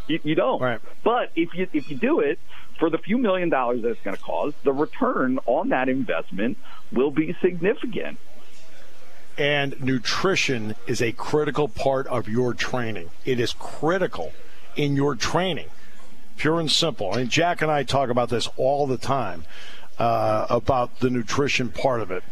You, 0.06 0.20
you 0.22 0.34
don't. 0.34 0.60
Right. 0.60 0.80
But 1.04 1.30
if 1.36 1.54
you 1.54 1.68
if 1.72 1.90
you 1.90 1.96
do 1.96 2.20
it 2.20 2.38
for 2.78 2.90
the 2.90 2.98
few 2.98 3.18
million 3.18 3.48
dollars 3.48 3.82
that 3.82 3.90
it's 3.90 4.02
going 4.02 4.16
to 4.16 4.22
cost, 4.22 4.56
the 4.64 4.72
return 4.72 5.38
on 5.46 5.68
that 5.68 5.88
investment 5.88 6.58
will 6.90 7.10
be 7.10 7.36
significant. 7.40 8.18
And 9.38 9.80
nutrition 9.82 10.74
is 10.86 11.00
a 11.00 11.12
critical 11.12 11.68
part 11.68 12.06
of 12.08 12.28
your 12.28 12.52
training. 12.52 13.10
It 13.24 13.40
is 13.40 13.54
critical 13.58 14.32
in 14.76 14.96
your 14.96 15.14
training, 15.14 15.68
pure 16.36 16.60
and 16.60 16.70
simple. 16.70 17.14
And 17.14 17.30
Jack 17.30 17.62
and 17.62 17.70
I 17.70 17.84
talk 17.84 18.10
about 18.10 18.28
this 18.28 18.48
all 18.56 18.86
the 18.86 18.98
time 18.98 19.44
uh, 20.00 20.46
about 20.48 20.98
the 21.00 21.10
nutrition 21.10 21.68
part 21.68 22.00
of 22.00 22.10
it. 22.10 22.24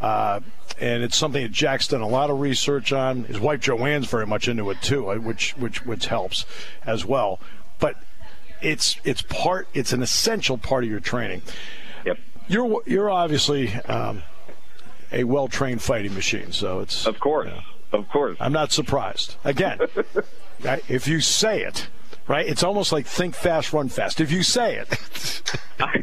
Uh, 0.00 0.40
and 0.80 1.02
it's 1.02 1.16
something 1.16 1.42
that 1.42 1.52
Jack's 1.52 1.88
done 1.88 2.00
a 2.00 2.08
lot 2.08 2.30
of 2.30 2.38
research 2.38 2.92
on. 2.92 3.24
His 3.24 3.40
wife 3.40 3.60
Joanne's 3.60 4.06
very 4.06 4.26
much 4.26 4.46
into 4.46 4.70
it 4.70 4.80
too, 4.80 5.10
uh, 5.10 5.16
which 5.16 5.56
which 5.56 5.84
which 5.84 6.06
helps 6.06 6.46
as 6.84 7.04
well. 7.04 7.40
But 7.78 7.96
it's 8.62 8.96
it's 9.04 9.22
part 9.22 9.68
it's 9.74 9.92
an 9.92 10.02
essential 10.02 10.56
part 10.56 10.84
of 10.84 10.90
your 10.90 11.00
training. 11.00 11.42
Yep. 12.04 12.18
You're 12.46 12.82
you're 12.86 13.10
obviously 13.10 13.74
um, 13.74 14.22
a 15.10 15.24
well 15.24 15.48
trained 15.48 15.82
fighting 15.82 16.14
machine, 16.14 16.52
so 16.52 16.80
it's 16.80 17.06
of 17.06 17.18
course, 17.18 17.48
you 17.48 17.54
know, 17.54 17.98
of 17.98 18.08
course. 18.08 18.36
I'm 18.38 18.52
not 18.52 18.70
surprised. 18.70 19.34
Again, 19.42 19.80
if 20.88 21.08
you 21.08 21.20
say 21.20 21.62
it, 21.62 21.88
right? 22.28 22.46
It's 22.46 22.62
almost 22.62 22.92
like 22.92 23.06
think 23.06 23.34
fast, 23.34 23.72
run 23.72 23.88
fast. 23.88 24.20
If 24.20 24.30
you 24.30 24.42
say 24.42 24.76
it. 24.76 25.42
I, 25.80 26.02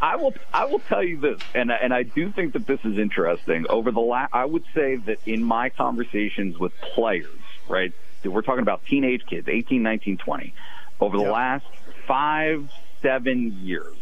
I 0.00 0.16
will 0.16 0.34
I 0.52 0.66
will 0.66 0.80
tell 0.80 1.02
you 1.02 1.18
this, 1.18 1.40
and 1.54 1.72
and 1.72 1.94
I 1.94 2.02
do 2.02 2.30
think 2.30 2.52
that 2.52 2.66
this 2.66 2.80
is 2.84 2.98
interesting. 2.98 3.66
Over 3.68 3.90
the 3.90 4.00
last, 4.00 4.34
I 4.34 4.44
would 4.44 4.64
say 4.74 4.96
that 4.96 5.18
in 5.26 5.42
my 5.42 5.70
conversations 5.70 6.58
with 6.58 6.72
players, 6.94 7.30
right, 7.68 7.92
we're 8.24 8.42
talking 8.42 8.62
about 8.62 8.84
teenage 8.84 9.24
kids, 9.26 9.48
18, 9.48 9.82
19, 9.82 10.18
20. 10.18 10.54
Over 11.00 11.16
the 11.16 11.30
last 11.30 11.64
five, 12.06 12.70
seven 13.00 13.64
years, 13.64 13.96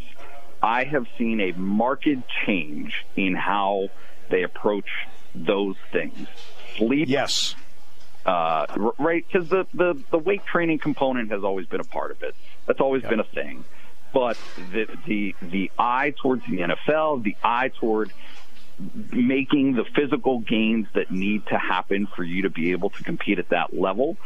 I 0.62 0.84
have 0.84 1.06
seen 1.16 1.40
a 1.40 1.52
marked 1.52 2.08
change 2.44 3.04
in 3.14 3.34
how 3.34 3.88
they 4.30 4.42
approach 4.42 4.88
those 5.34 5.76
things. 5.92 6.26
Sleep, 6.76 7.08
yes, 7.08 7.54
uh, 8.24 8.66
right, 8.98 9.24
because 9.24 9.48
the, 9.48 9.66
the 9.72 10.02
the 10.10 10.18
weight 10.18 10.44
training 10.44 10.80
component 10.80 11.30
has 11.30 11.44
always 11.44 11.66
been 11.66 11.80
a 11.80 11.84
part 11.84 12.10
of 12.10 12.22
it. 12.22 12.34
That's 12.66 12.80
always 12.80 13.02
been 13.04 13.20
a 13.20 13.24
thing 13.24 13.64
but 14.16 14.38
the 14.72 14.88
the 15.06 15.34
the 15.42 15.70
eye 15.78 16.14
towards 16.22 16.42
the 16.46 16.60
NFL, 16.60 17.22
the 17.22 17.36
eye 17.44 17.68
toward 17.68 18.10
making 19.12 19.74
the 19.74 19.84
physical 19.84 20.38
gains 20.38 20.86
that 20.94 21.10
need 21.10 21.46
to 21.48 21.58
happen 21.58 22.06
for 22.16 22.24
you 22.24 22.42
to 22.42 22.48
be 22.48 22.72
able 22.72 22.88
to 22.88 23.02
compete 23.04 23.38
at 23.38 23.50
that 23.50 23.76
level, 23.78 24.16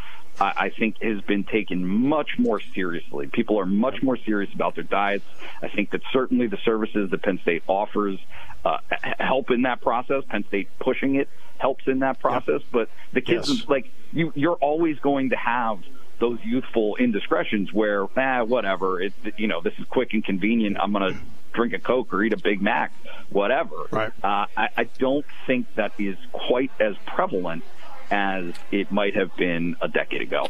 I, 0.40 0.52
I 0.56 0.68
think 0.70 1.02
has 1.02 1.20
been 1.22 1.42
taken 1.42 1.84
much 1.84 2.38
more 2.38 2.60
seriously. 2.60 3.26
People 3.26 3.58
are 3.58 3.66
much 3.66 4.00
more 4.00 4.16
serious 4.16 4.54
about 4.54 4.76
their 4.76 4.84
diets. 4.84 5.24
I 5.60 5.66
think 5.66 5.90
that 5.90 6.02
certainly 6.12 6.46
the 6.46 6.58
services 6.64 7.10
that 7.10 7.20
Penn 7.24 7.40
State 7.42 7.64
offers 7.66 8.20
uh, 8.64 8.78
help 9.18 9.50
in 9.50 9.62
that 9.62 9.80
process. 9.80 10.22
Penn 10.28 10.44
State 10.46 10.68
pushing 10.78 11.16
it 11.16 11.28
helps 11.58 11.88
in 11.88 11.98
that 11.98 12.20
process. 12.20 12.62
But 12.70 12.90
the 13.12 13.22
kids, 13.22 13.48
yes. 13.50 13.68
like 13.68 13.90
you, 14.12 14.32
you're 14.36 14.54
always 14.54 15.00
going 15.00 15.30
to 15.30 15.36
have 15.36 15.80
those 16.20 16.38
youthful 16.44 16.96
indiscretions 16.96 17.72
where, 17.72 18.06
ah, 18.16 18.44
whatever, 18.44 19.00
it, 19.00 19.12
you 19.36 19.48
know, 19.48 19.60
this 19.60 19.74
is 19.78 19.86
quick 19.86 20.12
and 20.12 20.24
convenient. 20.24 20.76
I'm 20.78 20.92
going 20.92 21.14
to 21.14 21.20
drink 21.52 21.72
a 21.74 21.78
Coke 21.78 22.12
or 22.14 22.22
eat 22.22 22.32
a 22.32 22.36
Big 22.36 22.62
Mac, 22.62 22.92
whatever. 23.30 23.88
Right. 23.90 24.12
Uh, 24.22 24.46
I, 24.56 24.68
I 24.76 24.84
don't 24.98 25.26
think 25.46 25.74
that 25.74 25.92
is 25.98 26.16
quite 26.32 26.70
as 26.78 26.94
prevalent 27.06 27.64
as 28.10 28.54
it 28.70 28.92
might 28.92 29.16
have 29.16 29.34
been 29.36 29.76
a 29.80 29.88
decade 29.88 30.22
ago. 30.22 30.48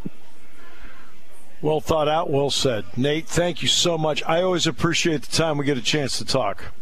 Well 1.63 1.81
thought 1.81 2.09
out, 2.09 2.31
well 2.31 2.51
said. 2.51 2.85
Nate, 2.97 3.27
thank 3.27 3.63
you 3.63 3.69
so 3.69 3.99
much. 3.99 4.23
I 4.25 4.43
always 4.43 4.67
appreciate 4.67 5.23
the 5.23 5.33
time 5.37 5.59
we 5.59 5.67
get 5.67 5.77
a 5.77 5.83
chance 5.83 6.19
to 6.19 6.25
talk. 6.25 6.73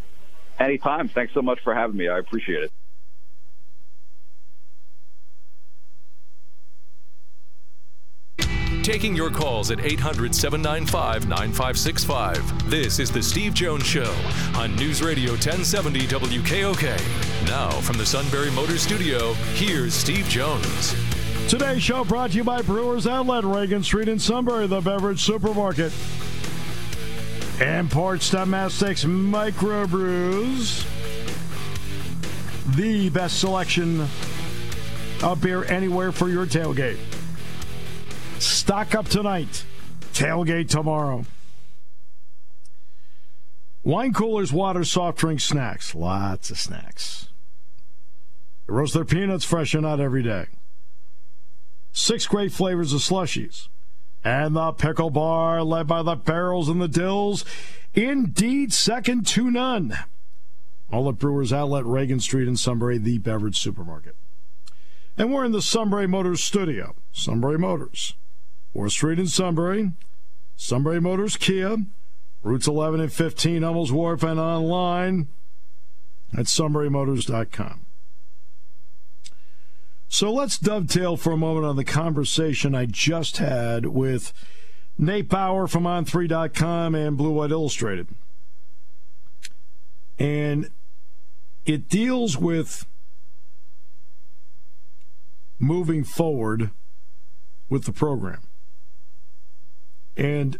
Anytime. 0.58 1.08
Thanks 1.08 1.34
so 1.34 1.42
much 1.42 1.60
for 1.62 1.74
having 1.74 1.96
me. 1.96 2.08
I 2.08 2.18
appreciate 2.18 2.64
it. 2.64 2.72
Taking 8.88 9.14
your 9.14 9.28
calls 9.28 9.70
at 9.70 9.80
800 9.80 10.34
795 10.34 11.28
9565. 11.28 12.70
This 12.70 12.98
is 12.98 13.12
The 13.12 13.22
Steve 13.22 13.52
Jones 13.52 13.84
Show 13.84 14.10
on 14.56 14.74
News 14.76 15.02
Radio 15.02 15.32
1070 15.32 16.06
WKOK. 16.06 17.46
Now, 17.46 17.68
from 17.82 17.98
the 17.98 18.06
Sunbury 18.06 18.50
Motor 18.50 18.78
Studio, 18.78 19.34
here's 19.56 19.92
Steve 19.92 20.26
Jones. 20.30 20.94
Today's 21.50 21.82
show 21.82 22.02
brought 22.02 22.30
to 22.30 22.38
you 22.38 22.44
by 22.44 22.62
Brewers 22.62 23.06
Outlet, 23.06 23.44
Reagan 23.44 23.82
Street 23.82 24.08
in 24.08 24.18
Sunbury, 24.18 24.66
the 24.66 24.80
beverage 24.80 25.20
supermarket. 25.20 25.92
Imports 27.60 28.30
Domestics 28.30 29.04
Microbrews. 29.04 30.86
The 32.74 33.10
best 33.10 33.38
selection 33.38 34.08
of 35.22 35.42
beer 35.42 35.64
anywhere 35.64 36.10
for 36.10 36.30
your 36.30 36.46
tailgate. 36.46 37.17
Stock 38.40 38.94
up 38.94 39.08
tonight. 39.08 39.64
Tailgate 40.12 40.68
tomorrow. 40.68 41.24
Wine 43.82 44.12
coolers, 44.12 44.52
water, 44.52 44.84
soft 44.84 45.18
drinks, 45.18 45.44
snacks. 45.44 45.94
Lots 45.94 46.50
of 46.50 46.58
snacks. 46.58 47.28
They 48.66 48.74
roast 48.74 48.94
their 48.94 49.04
peanuts 49.04 49.44
fresh 49.44 49.74
and 49.74 49.86
out 49.86 50.00
every 50.00 50.22
day. 50.22 50.46
Six 51.92 52.26
great 52.26 52.52
flavors 52.52 52.92
of 52.92 53.00
slushies. 53.00 53.68
And 54.24 54.54
the 54.54 54.72
pickle 54.72 55.10
bar, 55.10 55.62
led 55.62 55.86
by 55.86 56.02
the 56.02 56.16
barrels 56.16 56.68
and 56.68 56.80
the 56.80 56.88
dills. 56.88 57.44
Indeed, 57.94 58.72
second 58.72 59.26
to 59.28 59.50
none. 59.50 59.96
All 60.92 61.08
at 61.08 61.18
Brewers 61.18 61.52
Outlet, 61.52 61.84
Reagan 61.84 62.20
Street 62.20 62.48
in 62.48 62.56
Sunbury, 62.56 62.98
the 62.98 63.18
beverage 63.18 63.58
supermarket. 63.58 64.16
And 65.16 65.32
we're 65.32 65.44
in 65.44 65.52
the 65.52 65.62
Sunbury 65.62 66.06
Motors 66.06 66.42
studio. 66.42 66.94
Sunbury 67.12 67.58
Motors. 67.58 68.14
4th 68.78 68.92
Street 68.92 69.18
in 69.18 69.26
Sunbury, 69.26 69.90
Sunbury 70.54 71.00
Motors 71.00 71.36
Kia, 71.36 71.78
routes 72.44 72.68
11 72.68 73.00
and 73.00 73.12
15, 73.12 73.62
Hummels 73.62 73.90
Wharf, 73.90 74.22
and 74.22 74.38
online 74.38 75.26
at 76.32 76.46
sunburymotors.com. 76.46 77.86
So 80.08 80.32
let's 80.32 80.58
dovetail 80.58 81.16
for 81.16 81.32
a 81.32 81.36
moment 81.36 81.66
on 81.66 81.74
the 81.74 81.84
conversation 81.84 82.74
I 82.74 82.86
just 82.86 83.38
had 83.38 83.86
with 83.86 84.32
Nate 84.96 85.28
Bauer 85.28 85.66
from 85.66 85.82
On3.com 85.82 86.94
and 86.94 87.16
Blue 87.16 87.32
White 87.32 87.50
Illustrated. 87.50 88.06
And 90.20 90.70
it 91.66 91.88
deals 91.88 92.38
with 92.38 92.86
moving 95.58 96.04
forward 96.04 96.70
with 97.68 97.84
the 97.84 97.92
program. 97.92 98.47
And 100.18 100.58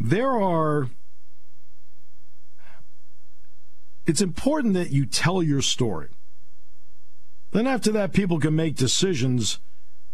there 0.00 0.30
are, 0.30 0.88
it's 4.06 4.22
important 4.22 4.72
that 4.74 4.90
you 4.90 5.04
tell 5.04 5.42
your 5.42 5.60
story. 5.60 6.08
Then 7.52 7.66
after 7.66 7.92
that, 7.92 8.14
people 8.14 8.40
can 8.40 8.56
make 8.56 8.76
decisions 8.76 9.60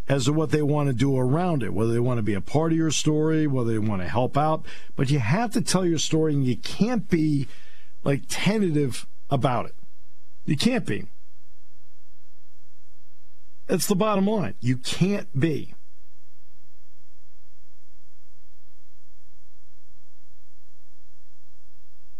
as 0.09 0.25
to 0.25 0.33
what 0.33 0.49
they 0.49 0.61
want 0.61 0.89
to 0.89 0.93
do 0.93 1.17
around 1.17 1.63
it, 1.63 1.73
whether 1.73 1.93
they 1.93 1.99
want 1.99 2.17
to 2.17 2.23
be 2.23 2.33
a 2.33 2.41
part 2.41 2.73
of 2.73 2.77
your 2.77 2.91
story, 2.91 3.47
whether 3.47 3.71
they 3.71 3.79
want 3.79 4.01
to 4.01 4.09
help 4.09 4.35
out. 4.35 4.65
But 4.97 5.09
you 5.09 5.19
have 5.19 5.51
to 5.51 5.61
tell 5.61 5.85
your 5.85 5.99
story, 5.99 6.33
and 6.33 6.45
you 6.45 6.57
can't 6.57 7.09
be 7.09 7.47
like 8.03 8.23
tentative 8.27 9.07
about 9.29 9.67
it. 9.67 9.75
You 10.45 10.57
can't 10.57 10.85
be. 10.85 11.05
That's 13.67 13.87
the 13.87 13.95
bottom 13.95 14.25
line. 14.25 14.55
You 14.59 14.77
can't 14.77 15.39
be. 15.39 15.75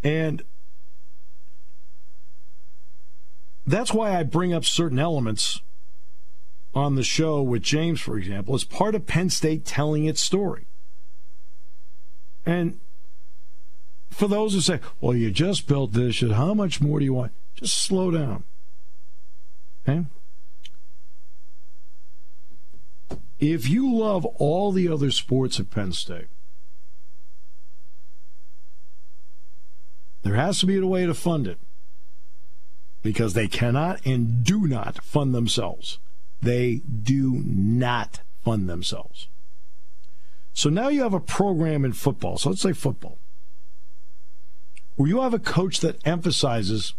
And 0.03 0.43
that's 3.65 3.93
why 3.93 4.17
I 4.17 4.23
bring 4.23 4.53
up 4.53 4.65
certain 4.65 4.99
elements 4.99 5.62
on 6.73 6.95
the 6.95 7.03
show 7.03 7.41
with 7.41 7.62
James, 7.62 7.99
for 7.99 8.17
example, 8.17 8.55
as 8.55 8.63
part 8.63 8.95
of 8.95 9.05
Penn 9.05 9.29
State 9.29 9.65
telling 9.65 10.05
its 10.05 10.21
story. 10.21 10.65
And 12.45 12.79
for 14.09 14.27
those 14.27 14.53
who 14.53 14.62
say, 14.62 14.79
well, 15.01 15.15
you 15.15 15.31
just 15.31 15.67
built 15.67 15.93
this, 15.93 16.21
how 16.21 16.53
much 16.53 16.81
more 16.81 16.99
do 16.99 17.05
you 17.05 17.13
want? 17.13 17.31
Just 17.55 17.77
slow 17.77 18.12
down. 18.12 18.43
Okay? 19.88 20.05
If 23.39 23.69
you 23.69 23.93
love 23.93 24.25
all 24.25 24.71
the 24.71 24.88
other 24.88 25.12
sports 25.12 25.59
at 25.59 25.69
Penn 25.69 25.93
State, 25.93 26.27
There 30.23 30.36
has 30.36 30.60
to 30.60 30.65
be 30.65 30.77
a 30.77 30.86
way 30.86 31.05
to 31.05 31.13
fund 31.13 31.47
it 31.47 31.60
because 33.01 33.34
they 33.34 33.47
cannot 33.47 34.05
and 34.05 34.43
do 34.43 34.67
not 34.67 35.03
fund 35.03 35.34
themselves. 35.34 35.99
They 36.41 36.82
do 36.86 37.41
not 37.45 38.21
fund 38.43 38.69
themselves. 38.69 39.27
So 40.53 40.69
now 40.69 40.89
you 40.89 41.03
have 41.03 41.13
a 41.13 41.19
program 41.19 41.86
in 41.86 41.93
football. 41.93 42.38
So 42.38 42.49
let's 42.49 42.62
say 42.62 42.73
football, 42.73 43.17
where 44.95 45.08
you 45.08 45.21
have 45.21 45.34
a 45.34 45.39
coach 45.39 45.79
that 45.79 46.05
emphasizes 46.05 46.93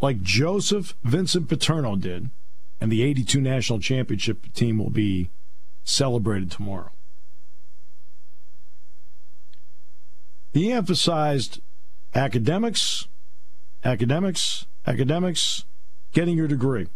like 0.00 0.22
Joseph 0.22 0.94
Vincent 1.04 1.48
Paterno 1.48 1.96
did, 1.96 2.30
and 2.80 2.90
the 2.90 3.02
82 3.02 3.40
national 3.40 3.78
championship 3.78 4.52
team 4.54 4.78
will 4.78 4.90
be 4.90 5.30
celebrated 5.84 6.50
tomorrow. 6.50 6.90
He 10.52 10.72
emphasized 10.72 11.60
academics, 12.14 13.06
academics, 13.84 14.66
academics, 14.86 15.64
getting 16.12 16.36
your 16.36 16.48
degree 16.48 16.88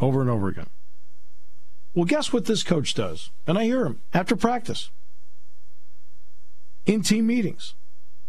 over 0.00 0.20
and 0.20 0.30
over 0.30 0.48
again. 0.48 0.68
Well, 1.94 2.04
guess 2.04 2.32
what 2.32 2.46
this 2.46 2.62
coach 2.62 2.94
does? 2.94 3.30
And 3.46 3.58
I 3.58 3.64
hear 3.64 3.84
him 3.84 4.00
after 4.14 4.36
practice 4.36 4.90
in 6.86 7.02
team 7.02 7.26
meetings. 7.26 7.74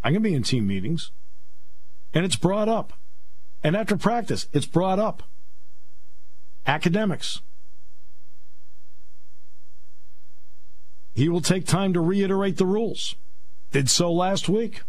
I 0.04 0.12
can 0.12 0.21
be 0.21 0.34
in 0.34 0.43
team 0.43 0.65
meetings, 0.67 1.12
and 2.13 2.25
it's 2.25 2.36
brought 2.36 2.67
up. 2.67 2.93
And 3.63 3.75
after 3.75 3.95
practice, 3.95 4.47
it's 4.51 4.65
brought 4.65 4.97
up. 4.97 5.23
Academics. 6.65 7.41
He 11.13 11.30
will 11.30 11.41
take 11.41 11.65
time 11.65 11.93
to 11.93 12.01
reiterate 12.01 12.58
the 12.58 12.65
rules. 12.65 13.15
Did 13.71 13.89
so 13.89 14.12
last 14.12 14.49
week. 14.49 14.82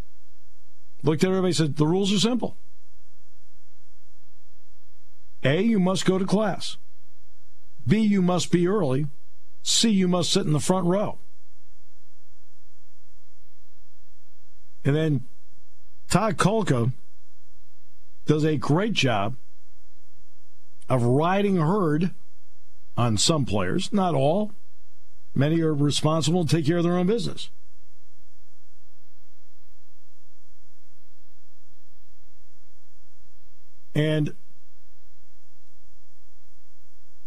Looked 1.03 1.25
at 1.25 1.31
everybody 1.31 1.53
said, 1.53 1.77
the 1.77 1.87
rules 1.87 2.13
are 2.13 2.19
simple. 2.19 2.57
A, 5.43 5.61
you 5.61 5.81
must 5.81 6.05
go 6.05 6.19
to 6.19 6.25
class. 6.25 6.77
B, 7.87 7.99
you 7.99 8.23
must 8.23 8.53
be 8.53 8.69
early. 8.69 9.07
C, 9.63 9.91
you 9.91 10.07
must 10.07 10.33
sit 10.33 10.47
in 10.47 10.53
the 10.53 10.61
front 10.61 10.87
row. 10.87 11.19
And 14.85 14.95
then 14.95 15.27
Todd 16.09 16.37
Kolka 16.37 16.93
does 18.27 18.45
a 18.45 18.57
great 18.57 18.93
job 18.93 19.37
of 20.89 21.03
riding 21.03 21.57
herd 21.57 22.11
on 22.97 23.17
some 23.17 23.45
players, 23.45 23.93
not 23.93 24.15
all. 24.15 24.53
Many 25.35 25.61
are 25.63 25.75
responsible 25.75 26.45
to 26.45 26.57
take 26.57 26.67
care 26.67 26.79
of 26.79 26.85
their 26.85 26.99
own 26.99 27.07
business. 27.07 27.51
And 33.95 34.35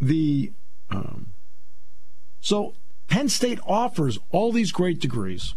the 0.00 0.52
um, 0.90 1.32
so 2.40 2.74
Penn 3.08 3.28
State 3.28 3.58
offers 3.66 4.18
all 4.30 4.52
these 4.52 4.72
great 4.72 5.00
degrees. 5.00 5.54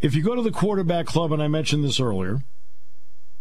If 0.00 0.14
you 0.14 0.22
go 0.22 0.34
to 0.34 0.42
the 0.42 0.50
quarterback 0.50 1.06
club, 1.06 1.32
and 1.32 1.42
I 1.42 1.48
mentioned 1.48 1.84
this 1.84 1.98
earlier, 1.98 2.42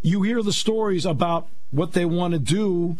you 0.02 0.22
hear 0.22 0.42
the 0.42 0.54
stories 0.54 1.06
about 1.06 1.48
what 1.72 1.94
they 1.94 2.06
want 2.06 2.34
to 2.34 2.40
do 2.40 2.98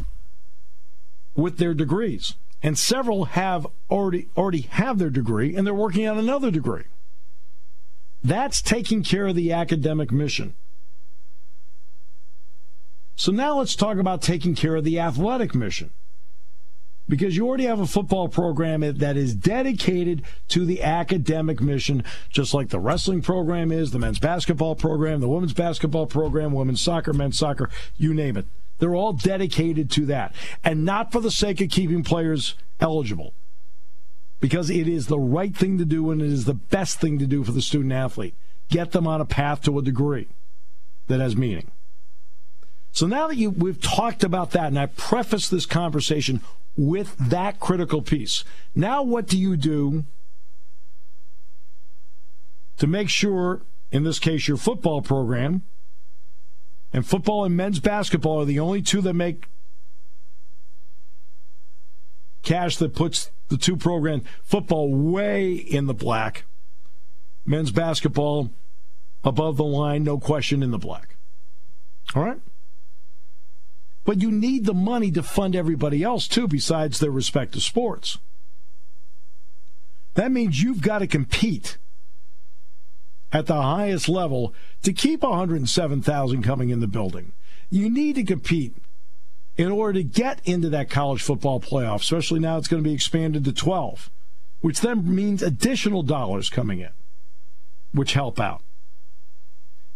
with 1.36 1.58
their 1.58 1.74
degrees. 1.74 2.36
And 2.62 2.78
several 2.78 3.26
have 3.26 3.68
already 3.90 4.28
already 4.38 4.62
have 4.62 4.98
their 4.98 5.10
degree 5.10 5.56
and 5.56 5.68
they're 5.68 5.74
working 5.74 6.08
on 6.08 6.18
another 6.18 6.50
degree. 6.50 6.86
That's 8.24 8.62
taking 8.62 9.04
care 9.04 9.28
of 9.28 9.36
the 9.36 9.52
academic 9.52 10.12
mission. 10.12 10.56
So 13.16 13.32
now 13.32 13.60
let's 13.60 13.76
talk 13.76 13.98
about 13.98 14.22
taking 14.22 14.56
care 14.56 14.76
of 14.76 14.84
the 14.84 15.00
athletic 15.00 15.54
mission. 15.54 15.92
Because 17.08 17.36
you 17.36 17.46
already 17.46 17.66
have 17.66 17.82
a 17.82 17.86
football 17.86 18.30
program 18.30 18.80
that 18.80 19.18
is 19.18 19.36
dedicated 19.36 20.24
to 20.48 20.66
the 20.66 20.82
academic 20.82 21.60
mission, 21.60 22.04
just 22.30 22.54
like 22.54 22.70
the 22.70 22.80
wrestling 22.80 23.22
program 23.22 23.74
is, 23.74 23.92
the 23.92 24.00
men's 24.00 24.20
basketball 24.20 24.76
program, 24.76 25.20
the 25.20 25.28
women's 25.28 25.54
basketball 25.54 26.06
program, 26.06 26.54
women's 26.54 26.80
soccer, 26.80 27.12
men's 27.12 27.38
soccer, 27.38 27.70
you 27.98 28.14
name 28.14 28.38
it. 28.38 28.46
They're 28.80 28.96
all 28.96 29.14
dedicated 29.14 29.92
to 29.92 30.06
that. 30.08 30.34
And 30.64 30.86
not 30.86 31.12
for 31.12 31.20
the 31.20 31.30
sake 31.30 31.60
of 31.60 31.70
keeping 31.70 32.04
players 32.04 32.56
eligible, 32.80 33.34
because 34.40 34.70
it 34.70 34.88
is 34.88 35.08
the 35.08 35.20
right 35.20 35.56
thing 35.56 35.78
to 35.78 35.86
do 35.86 36.10
and 36.10 36.22
it 36.22 36.28
is 36.28 36.46
the 36.46 36.54
best 36.54 37.02
thing 37.02 37.20
to 37.20 37.26
do 37.26 37.44
for 37.44 37.52
the 37.52 37.62
student 37.62 37.92
athlete. 37.92 38.36
Get 38.70 38.92
them 38.92 39.08
on 39.08 39.20
a 39.20 39.26
path 39.26 39.62
to 39.64 39.78
a 39.78 39.84
degree 39.84 40.30
that 41.08 41.20
has 41.20 41.36
meaning. 41.36 41.70
So 42.94 43.08
now 43.08 43.28
that 43.28 43.38
you, 43.38 43.50
we've 43.50 43.82
talked 43.82 44.24
about 44.24 44.52
that, 44.52 44.68
and 44.68 44.78
I 44.78 44.86
preface 44.86 45.50
this 45.50 45.66
conversation 45.66 46.42
with 46.78 47.18
that 47.18 47.60
critical 47.60 48.04
piece, 48.04 48.44
now 48.76 49.02
what 49.02 49.28
do 49.28 49.38
you 49.38 49.58
do 49.58 50.06
to 52.78 52.86
make 52.86 53.10
sure, 53.10 53.64
in 53.92 54.04
this 54.04 54.20
case, 54.20 54.48
your 54.48 54.58
football 54.58 55.02
program, 55.02 55.64
and 56.94 57.06
football 57.06 57.44
and 57.46 57.58
men's 57.58 57.80
basketball 57.80 58.42
are 58.42 58.46
the 58.46 58.60
only 58.60 58.84
two 58.84 59.02
that 59.02 59.16
make 59.16 59.48
cash 62.44 62.78
that 62.78 62.94
puts 62.94 63.32
the 63.48 63.58
two 63.58 63.76
programs, 63.76 64.24
football 64.44 64.94
way 64.94 65.54
in 65.54 65.88
the 65.88 65.96
black, 65.96 66.44
men's 67.44 67.72
basketball 67.72 68.52
above 69.24 69.58
the 69.58 69.64
line, 69.64 70.04
no 70.04 70.20
question 70.20 70.62
in 70.62 70.70
the 70.70 70.78
black. 70.78 71.16
All 72.14 72.22
right? 72.22 72.40
But 74.06 74.22
you 74.22 74.32
need 74.32 74.66
the 74.66 74.74
money 74.74 75.12
to 75.12 75.24
fund 75.24 75.56
everybody 75.56 76.04
else, 76.04 76.28
too, 76.28 76.48
besides 76.48 77.00
their 77.00 77.12
respective 77.12 77.64
sports. 77.64 78.18
That 80.16 80.32
means 80.32 80.62
you've 80.62 80.82
got 80.82 81.00
to 81.00 81.08
compete 81.08 81.78
at 83.32 83.48
the 83.48 83.62
highest 83.62 84.08
level 84.08 84.54
to 84.84 84.94
keep 84.94 85.24
107,000 85.24 86.44
coming 86.44 86.70
in 86.70 86.82
the 86.82 86.88
building. 86.88 87.32
You 87.70 87.90
need 87.90 88.16
to 88.16 88.24
compete 88.24 88.76
in 89.58 89.72
order 89.72 89.94
to 89.94 90.04
get 90.04 90.40
into 90.46 90.70
that 90.70 90.90
college 90.90 91.22
football 91.22 91.60
playoff, 91.60 92.02
especially 92.02 92.40
now 92.40 92.58
it's 92.58 92.68
going 92.68 92.84
to 92.84 92.88
be 92.88 92.94
expanded 92.94 93.46
to 93.46 93.54
12, 93.54 94.12
which 94.62 94.82
then 94.82 95.16
means 95.16 95.42
additional 95.42 96.04
dollars 96.04 96.50
coming 96.50 96.80
in, 96.80 96.92
which 97.92 98.14
help 98.14 98.40
out. 98.40 98.62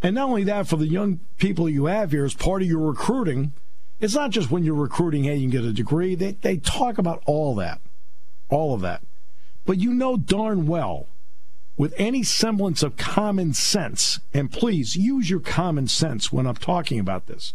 And 0.01 0.15
not 0.15 0.29
only 0.29 0.43
that, 0.45 0.67
for 0.67 0.77
the 0.77 0.87
young 0.87 1.19
people 1.37 1.67
you 1.67 1.85
have 1.85 2.11
here, 2.11 2.25
as 2.25 2.35
part 2.35 2.61
of 2.61 2.67
your 2.67 2.79
recruiting, 2.79 3.53
it's 3.99 4.15
not 4.15 4.29
just 4.29 4.51
when 4.51 4.63
you're 4.63 4.75
recruiting, 4.75 5.23
hey, 5.23 5.35
you 5.35 5.49
can 5.49 5.59
get 5.59 5.67
a 5.67 5.73
degree. 5.73 6.15
They, 6.15 6.33
they 6.33 6.57
talk 6.57 6.97
about 6.97 7.23
all 7.25 7.55
that, 7.55 7.81
all 8.49 8.73
of 8.73 8.81
that. 8.81 9.01
But 9.65 9.79
you 9.79 9.93
know 9.93 10.17
darn 10.17 10.67
well, 10.67 11.07
with 11.75 11.93
any 11.97 12.23
semblance 12.23 12.83
of 12.83 12.97
common 12.97 13.53
sense, 13.53 14.19
and 14.33 14.51
please 14.51 14.95
use 14.95 15.29
your 15.29 15.39
common 15.39 15.87
sense 15.87 16.31
when 16.31 16.47
I'm 16.47 16.55
talking 16.55 16.99
about 16.99 17.27
this, 17.27 17.53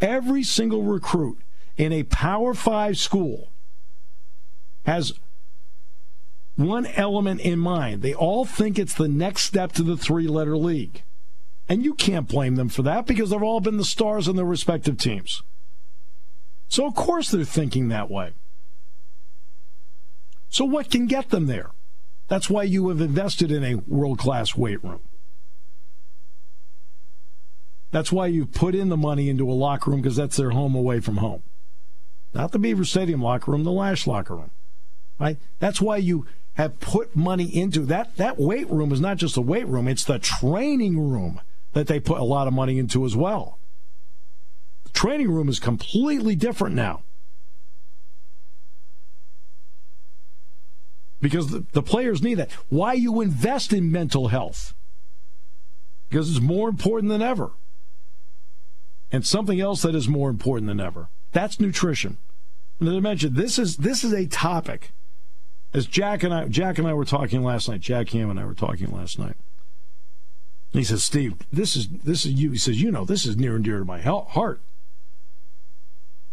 every 0.00 0.42
single 0.42 0.82
recruit 0.82 1.38
in 1.76 1.92
a 1.92 2.02
Power 2.04 2.54
Five 2.54 2.98
school 2.98 3.48
has 4.84 5.14
one 6.56 6.86
element 6.86 7.40
in 7.40 7.58
mind. 7.58 8.02
They 8.02 8.14
all 8.14 8.44
think 8.44 8.78
it's 8.78 8.94
the 8.94 9.08
next 9.08 9.42
step 9.42 9.72
to 9.72 9.82
the 9.82 9.96
three 9.96 10.28
letter 10.28 10.56
league. 10.56 11.02
And 11.68 11.84
you 11.84 11.94
can't 11.94 12.28
blame 12.28 12.56
them 12.56 12.68
for 12.68 12.82
that 12.82 13.06
because 13.06 13.30
they've 13.30 13.42
all 13.42 13.60
been 13.60 13.78
the 13.78 13.84
stars 13.84 14.28
on 14.28 14.36
their 14.36 14.44
respective 14.44 14.98
teams. 14.98 15.42
So, 16.72 16.86
of 16.86 16.94
course, 16.94 17.30
they're 17.30 17.44
thinking 17.44 17.88
that 17.88 18.10
way. 18.10 18.32
So, 20.48 20.64
what 20.64 20.90
can 20.90 21.06
get 21.06 21.28
them 21.28 21.44
there? 21.44 21.72
That's 22.28 22.48
why 22.48 22.62
you 22.62 22.88
have 22.88 23.02
invested 23.02 23.52
in 23.52 23.62
a 23.62 23.74
world 23.86 24.18
class 24.18 24.56
weight 24.56 24.82
room. 24.82 25.02
That's 27.90 28.10
why 28.10 28.28
you've 28.28 28.54
put 28.54 28.74
in 28.74 28.88
the 28.88 28.96
money 28.96 29.28
into 29.28 29.50
a 29.50 29.52
locker 29.52 29.90
room 29.90 30.00
because 30.00 30.16
that's 30.16 30.38
their 30.38 30.52
home 30.52 30.74
away 30.74 31.00
from 31.00 31.18
home. 31.18 31.42
Not 32.32 32.52
the 32.52 32.58
Beaver 32.58 32.86
Stadium 32.86 33.20
locker 33.20 33.50
room, 33.50 33.64
the 33.64 33.70
Lasch 33.70 34.06
locker 34.06 34.36
room. 34.36 34.50
Right? 35.18 35.36
That's 35.58 35.82
why 35.82 35.98
you 35.98 36.26
have 36.54 36.80
put 36.80 37.14
money 37.14 37.54
into 37.54 37.80
that. 37.80 38.16
That 38.16 38.38
weight 38.38 38.70
room 38.70 38.92
is 38.92 39.00
not 39.02 39.18
just 39.18 39.36
a 39.36 39.42
weight 39.42 39.68
room, 39.68 39.88
it's 39.88 40.04
the 40.04 40.18
training 40.18 40.98
room 40.98 41.42
that 41.74 41.86
they 41.86 42.00
put 42.00 42.18
a 42.18 42.24
lot 42.24 42.48
of 42.48 42.54
money 42.54 42.78
into 42.78 43.04
as 43.04 43.14
well 43.14 43.58
training 44.92 45.30
room 45.30 45.48
is 45.48 45.58
completely 45.58 46.34
different 46.36 46.74
now. 46.74 47.02
Because 51.20 51.50
the, 51.50 51.64
the 51.72 51.82
players 51.82 52.20
need 52.20 52.34
that. 52.34 52.50
Why 52.68 52.94
you 52.94 53.20
invest 53.20 53.72
in 53.72 53.92
mental 53.92 54.28
health? 54.28 54.74
Because 56.08 56.28
it's 56.28 56.40
more 56.40 56.68
important 56.68 57.10
than 57.10 57.22
ever. 57.22 57.52
And 59.12 59.24
something 59.24 59.60
else 59.60 59.82
that 59.82 59.94
is 59.94 60.08
more 60.08 60.30
important 60.30 60.66
than 60.66 60.80
ever. 60.80 61.08
That's 61.30 61.60
nutrition. 61.60 62.18
And 62.80 62.88
as 62.88 62.96
I 62.96 63.00
mentioned, 63.00 63.36
this 63.36 63.58
is 63.58 63.76
this 63.76 64.02
is 64.02 64.12
a 64.12 64.26
topic. 64.26 64.90
As 65.72 65.86
Jack 65.86 66.22
and 66.22 66.34
I 66.34 66.48
Jack 66.48 66.78
and 66.78 66.88
I 66.88 66.94
were 66.94 67.04
talking 67.04 67.42
last 67.44 67.68
night, 67.68 67.80
Jack 67.80 68.10
Ham 68.10 68.28
and 68.28 68.40
I 68.40 68.44
were 68.44 68.54
talking 68.54 68.90
last 68.90 69.18
night. 69.18 69.36
He 70.72 70.84
says, 70.84 71.04
Steve, 71.04 71.34
this 71.52 71.76
is 71.76 71.88
this 71.88 72.26
is 72.26 72.32
you. 72.32 72.50
He 72.50 72.58
says, 72.58 72.82
you 72.82 72.90
know, 72.90 73.04
this 73.04 73.26
is 73.26 73.36
near 73.36 73.54
and 73.54 73.64
dear 73.64 73.78
to 73.78 73.84
my 73.84 74.00
heart. 74.00 74.60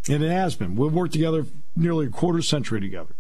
And 0.08 0.24
it 0.24 0.32
has 0.32 0.56
been. 0.56 0.76
We've 0.76 0.94
worked 0.94 1.14
together 1.14 1.46
nearly 1.76 2.08
a 2.08 2.10
quarter 2.10 2.42
century 2.42 2.80
together. 2.80 3.16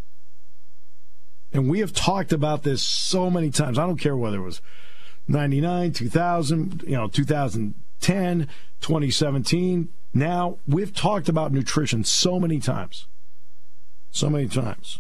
And 1.51 1.69
we 1.69 1.79
have 1.79 1.93
talked 1.93 2.31
about 2.31 2.63
this 2.63 2.81
so 2.81 3.29
many 3.29 3.49
times. 3.49 3.77
I 3.77 3.85
don't 3.85 3.97
care 3.97 4.15
whether 4.15 4.37
it 4.37 4.43
was 4.43 4.61
99, 5.27 5.93
2000, 5.93 6.83
you 6.83 6.95
know, 6.95 7.07
2000, 7.07 7.73
2010, 7.99 8.47
2017. 8.81 9.89
Now, 10.13 10.57
we've 10.67 10.93
talked 10.93 11.29
about 11.29 11.51
nutrition 11.51 12.03
so 12.03 12.39
many 12.39 12.59
times. 12.59 13.07
So 14.11 14.29
many 14.29 14.47
times. 14.47 14.99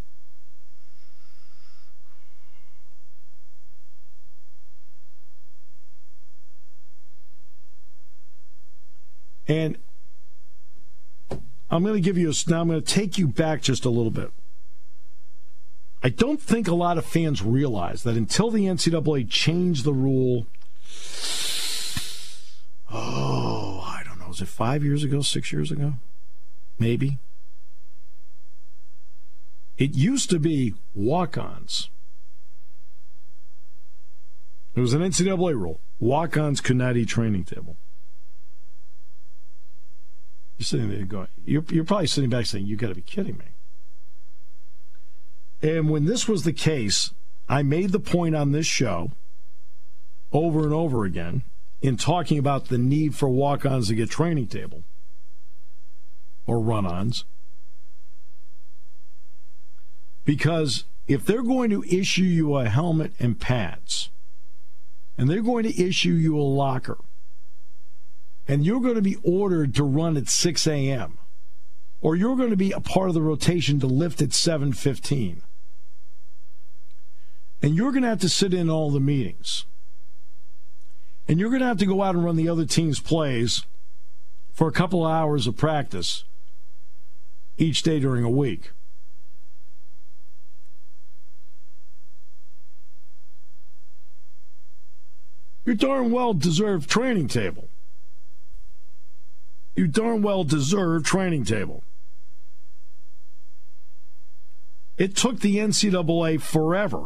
And 9.47 9.77
I'm 11.71 11.83
going 11.83 11.95
to 11.95 12.01
give 12.01 12.17
you 12.17 12.29
a, 12.29 12.49
now 12.49 12.61
I'm 12.61 12.67
going 12.67 12.81
to 12.81 12.85
take 12.85 13.17
you 13.17 13.27
back 13.27 13.61
just 13.61 13.85
a 13.85 13.89
little 13.89 14.11
bit. 14.11 14.31
I 16.01 16.09
don't 16.09 16.41
think 16.41 16.67
a 16.67 16.75
lot 16.75 16.97
of 16.97 17.05
fans 17.05 17.43
realize 17.43 18.03
that 18.03 18.15
until 18.15 18.49
the 18.49 18.65
NCAA 18.65 19.29
changed 19.29 19.83
the 19.83 19.93
rule, 19.93 20.47
oh, 22.91 23.83
I 23.85 24.01
don't 24.05 24.19
know, 24.19 24.29
was 24.29 24.41
it 24.41 24.47
five 24.47 24.83
years 24.83 25.03
ago, 25.03 25.21
six 25.21 25.51
years 25.51 25.71
ago? 25.71 25.95
Maybe. 26.79 27.19
It 29.77 29.93
used 29.93 30.29
to 30.29 30.39
be 30.39 30.73
walk 30.95 31.37
ons. 31.37 31.89
It 34.75 34.79
was 34.79 34.93
an 34.93 35.01
NCAA 35.01 35.55
rule. 35.55 35.81
Walk 35.99 36.37
ons 36.37 36.61
could 36.61 36.77
not 36.77 36.95
eat 36.95 37.09
training 37.09 37.43
table. 37.43 37.75
You're 40.59 40.65
sitting 40.65 40.89
there 40.89 41.05
going, 41.05 41.29
you're, 41.45 41.63
you're 41.69 41.85
probably 41.85 42.07
sitting 42.07 42.29
back 42.29 42.45
saying, 42.45 42.65
you 42.65 42.75
got 42.75 42.89
to 42.89 42.95
be 42.95 43.01
kidding 43.01 43.37
me. 43.37 43.45
And 45.61 45.89
when 45.89 46.03
this 46.03 46.27
was 46.27 46.43
the 46.43 46.51
case, 46.51 47.13
I 47.47 47.63
made 47.63 47.93
the 47.93 47.99
point 47.99 48.35
on 48.35 48.51
this 48.51 48.65
show 48.65 49.13
over 50.33 50.63
and 50.65 50.73
over 50.73 51.05
again 51.05 51.43
in 51.81 51.95
talking 51.95 52.37
about 52.37 52.67
the 52.67 52.77
need 52.77 53.15
for 53.15 53.29
walk 53.29 53.65
ons 53.65 53.87
to 53.87 53.95
get 53.95 54.09
training 54.09 54.47
table 54.47 54.83
or 56.45 56.59
run 56.59 56.85
ons. 56.85 57.23
Because 60.25 60.83
if 61.07 61.25
they're 61.25 61.41
going 61.41 61.69
to 61.69 61.85
issue 61.85 62.23
you 62.23 62.57
a 62.57 62.67
helmet 62.67 63.13
and 63.17 63.39
pads, 63.39 64.09
and 65.17 65.29
they're 65.29 65.41
going 65.41 65.63
to 65.63 65.81
issue 65.81 66.11
you 66.11 66.37
a 66.37 66.43
locker, 66.43 66.97
and 68.49 68.65
you're 68.65 68.81
going 68.81 68.95
to 68.95 69.01
be 69.01 69.17
ordered 69.23 69.75
to 69.75 69.83
run 69.83 70.17
at 70.17 70.27
6 70.27 70.65
a.m., 70.65 71.19
or 72.01 72.15
you're 72.15 72.35
going 72.35 72.49
to 72.49 72.57
be 72.57 72.71
a 72.71 72.79
part 72.79 73.07
of 73.07 73.13
the 73.13 73.21
rotation 73.21 73.79
to 73.79 73.85
lift 73.85 74.23
at 74.23 74.29
7:15. 74.29 75.41
And 77.61 77.75
you're 77.75 77.91
going 77.91 78.01
to 78.01 78.09
have 78.09 78.21
to 78.21 78.29
sit 78.29 78.53
in 78.53 78.69
all 78.69 78.89
the 78.89 78.99
meetings. 78.99 79.65
And 81.27 81.39
you're 81.39 81.49
going 81.49 81.59
to 81.59 81.67
have 81.67 81.77
to 81.77 81.85
go 81.85 82.01
out 82.01 82.15
and 82.15 82.25
run 82.25 82.37
the 82.37 82.49
other 82.49 82.65
team's 82.65 82.99
plays 82.99 83.65
for 84.51 84.67
a 84.67 84.71
couple 84.71 85.05
of 85.05 85.11
hours 85.11 85.45
of 85.45 85.55
practice 85.55 86.23
each 87.57 87.83
day 87.83 87.99
during 87.99 88.23
a 88.23 88.29
week. 88.31 88.71
Your 95.65 95.75
darn 95.75 96.11
well 96.11 96.33
deserved 96.33 96.89
training 96.89 97.27
table 97.27 97.69
you 99.79 99.87
darn 99.87 100.21
well 100.21 100.43
deserve 100.43 101.05
training 101.05 101.45
table. 101.45 101.83
It 104.97 105.15
took 105.15 105.39
the 105.39 105.55
NCAA 105.55 106.41
forever 106.41 107.05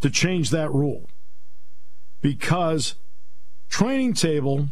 to 0.00 0.08
change 0.08 0.48
that 0.48 0.72
rule 0.72 1.10
because 2.22 2.94
training 3.68 4.14
table, 4.14 4.70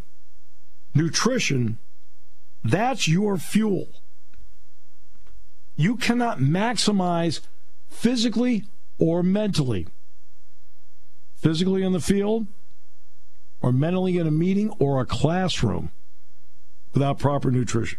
nutrition, 0.95 1.77
that's 2.65 3.07
your 3.07 3.37
fuel. 3.37 3.89
You 5.77 5.97
cannot 5.97 6.39
maximize 6.39 7.41
physically 7.91 8.65
or 8.99 9.23
mentally. 9.23 9.89
Physically 11.35 11.83
in 11.83 11.93
the 11.93 12.01
field, 12.01 12.47
or 13.61 13.73
mentally 13.73 14.17
in 14.17 14.27
a 14.27 14.31
meeting 14.31 14.71
or 14.79 15.01
a 15.01 15.05
classroom 15.05 15.91
without 16.93 17.19
proper 17.19 17.51
nutrition. 17.51 17.99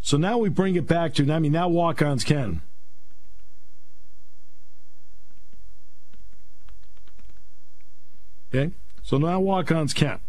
So 0.00 0.16
now 0.18 0.36
we 0.36 0.48
bring 0.48 0.74
it 0.74 0.86
back 0.86 1.14
to, 1.14 1.32
I 1.32 1.38
mean, 1.38 1.52
now 1.52 1.68
walk 1.68 2.02
ons 2.02 2.24
can. 2.24 2.60
Okay? 8.54 8.72
So 9.02 9.16
now 9.16 9.40
walk 9.40 9.72
ons 9.72 9.94
can. 9.94 10.20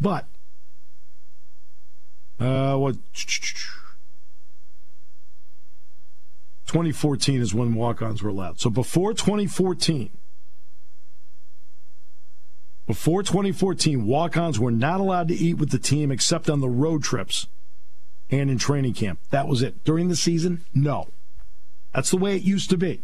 But, 0.00 0.24
uh, 2.38 2.76
what? 2.76 2.96
2014 6.70 7.40
is 7.40 7.52
when 7.52 7.74
walk 7.74 8.00
ons 8.00 8.22
were 8.22 8.30
allowed. 8.30 8.60
So 8.60 8.70
before 8.70 9.12
2014, 9.12 10.08
before 12.86 13.24
2014, 13.24 14.06
walk 14.06 14.36
ons 14.36 14.60
were 14.60 14.70
not 14.70 15.00
allowed 15.00 15.26
to 15.28 15.34
eat 15.34 15.54
with 15.54 15.70
the 15.70 15.80
team 15.80 16.12
except 16.12 16.48
on 16.48 16.60
the 16.60 16.68
road 16.68 17.02
trips 17.02 17.48
and 18.30 18.48
in 18.48 18.56
training 18.56 18.94
camp. 18.94 19.18
That 19.30 19.48
was 19.48 19.62
it. 19.62 19.82
During 19.82 20.06
the 20.06 20.14
season, 20.14 20.62
no. 20.72 21.08
That's 21.92 22.12
the 22.12 22.18
way 22.18 22.36
it 22.36 22.42
used 22.42 22.70
to 22.70 22.76
be. 22.76 23.00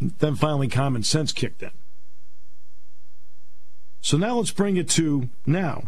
Then 0.00 0.34
finally, 0.34 0.66
common 0.66 1.04
sense 1.04 1.30
kicked 1.30 1.62
in. 1.62 1.70
So 4.00 4.16
now 4.16 4.38
let's 4.38 4.50
bring 4.50 4.76
it 4.76 4.88
to 4.90 5.28
now. 5.46 5.84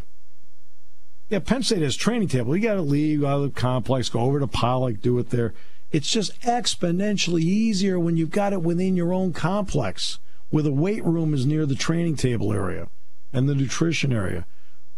Yeah, 1.30 1.38
Penn 1.38 1.62
State 1.62 1.82
has 1.82 1.94
training 1.94 2.26
table. 2.26 2.56
You 2.56 2.62
got 2.62 2.74
to 2.74 2.82
leave 2.82 3.24
out 3.24 3.36
of 3.36 3.54
the 3.54 3.60
complex, 3.60 4.08
go 4.08 4.20
over 4.20 4.40
to 4.40 4.48
Pollock, 4.48 5.00
do 5.00 5.16
it 5.20 5.30
there. 5.30 5.54
It's 5.92 6.10
just 6.10 6.38
exponentially 6.40 7.42
easier 7.42 8.00
when 8.00 8.16
you've 8.16 8.32
got 8.32 8.52
it 8.52 8.62
within 8.62 8.96
your 8.96 9.12
own 9.12 9.32
complex, 9.32 10.18
where 10.50 10.64
the 10.64 10.72
weight 10.72 11.04
room 11.04 11.32
is 11.32 11.46
near 11.46 11.66
the 11.66 11.76
training 11.76 12.16
table 12.16 12.52
area 12.52 12.88
and 13.32 13.48
the 13.48 13.54
nutrition 13.54 14.12
area, 14.12 14.44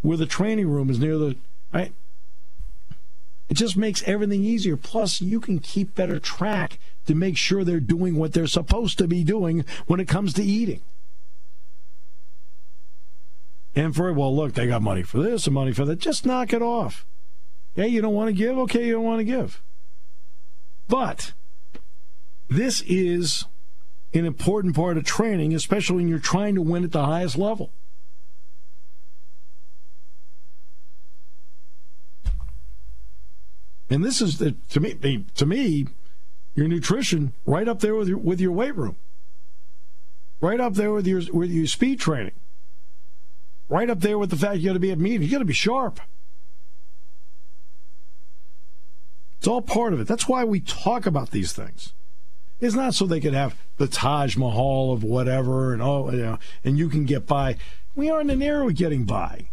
where 0.01 0.17
the 0.17 0.25
training 0.25 0.71
room 0.71 0.89
is 0.89 0.99
near 0.99 1.19
the 1.19 1.37
right. 1.73 1.93
It 3.51 3.55
just 3.55 3.77
makes 3.77 4.03
everything 4.05 4.43
easier. 4.43 4.79
Plus, 4.79 5.21
you 5.21 5.39
can 5.39 5.59
keep 5.59 5.95
better 5.95 6.19
track 6.19 6.79
to 7.07 7.15
make 7.15 7.37
sure 7.37 7.63
they're 7.63 7.81
doing 7.81 8.17
what 8.17 8.33
they're 8.33 8.47
supposed 8.47 8.97
to 8.97 9.07
be 9.07 9.23
doing 9.23 9.67
when 9.87 10.01
it 10.01 10.09
comes 10.09 10.33
to 10.35 10.43
eating. 10.43 10.81
And 13.75 13.95
for 13.95 14.09
it, 14.09 14.15
well, 14.15 14.35
look, 14.35 14.53
they 14.53 14.67
got 14.67 14.83
money 14.83 15.03
for 15.03 15.23
this 15.23 15.47
and 15.47 15.55
money 15.55 15.73
for 15.73 15.85
that. 15.87 15.99
Just 15.99 16.27
knock 16.27 16.53
it 16.53 16.63
off. 16.63 17.07
Hey, 17.75 17.89
you 17.89 18.03
don't 18.03 18.15
want 18.15 18.29
to 18.29 18.35
give? 18.35 18.59
Okay, 18.59 18.87
you 18.87 18.93
don't 18.93 19.05
want 19.05 19.21
to 19.21 19.25
give. 19.25 19.63
But 20.89 21.33
this 22.51 22.83
is 22.83 23.47
an 24.13 24.27
important 24.27 24.77
part 24.77 24.99
of 24.99 25.05
training, 25.05 25.55
especially 25.55 25.97
when 25.97 26.09
you're 26.09 26.19
trying 26.19 26.55
to 26.55 26.61
win 26.63 26.85
at 26.85 26.93
the 26.93 27.07
highest 27.07 27.39
level. 27.39 27.71
And 33.89 34.05
this 34.05 34.21
is 34.21 34.39
to 34.39 34.81
me 34.81 35.27
to 35.35 35.47
me 35.47 35.87
your 36.55 36.67
nutrition 36.67 37.35
right 37.45 37.69
up 37.69 37.81
there 37.81 37.95
with 37.95 38.09
your 38.09 38.19
with 38.19 38.41
your 38.41 38.53
weight 38.53 38.75
room. 38.75 38.97
Right 40.41 40.61
up 40.61 40.75
there 40.75 40.93
with 40.93 41.07
your 41.07 41.23
with 41.33 41.51
your 41.51 41.67
speed 41.67 42.01
training 42.01 42.33
right 43.73 43.89
up 43.89 44.01
there 44.01 44.19
with 44.19 44.29
the 44.29 44.37
fact 44.37 44.59
you 44.59 44.69
got 44.69 44.75
to 44.75 44.79
be 44.79 44.91
at 44.91 44.99
meetings. 44.99 45.25
You 45.25 45.33
got 45.33 45.39
to 45.39 45.47
be 45.47 45.55
sharp. 45.55 45.99
It's 49.39 49.49
all 49.49 49.63
part 49.63 49.95
of 49.95 50.01
it. 50.01 50.07
That's 50.07 50.29
why 50.29 50.45
we 50.45 50.61
talk 50.61 51.07
about 51.07 51.31
these 51.31 51.53
things. 51.53 51.95
It's 52.61 52.75
not 52.75 52.95
so 52.95 53.07
they 53.07 53.19
could 53.19 53.35
have 53.35 53.57
the 53.79 53.89
Taj 53.89 54.37
Mahal 54.37 54.93
of 54.93 55.03
whatever 55.03 55.73
and 55.73 55.83
oh, 55.83 56.11
you 56.13 56.23
know, 56.23 56.39
and 56.63 56.79
you 56.79 56.89
can 56.89 57.07
get 57.07 57.27
by. 57.27 57.57
We 57.97 58.11
aren't 58.11 58.31
in 58.31 58.43
an 58.43 58.47
era 58.47 58.67
of 58.67 58.77
getting 58.77 59.05
by. 59.05 59.49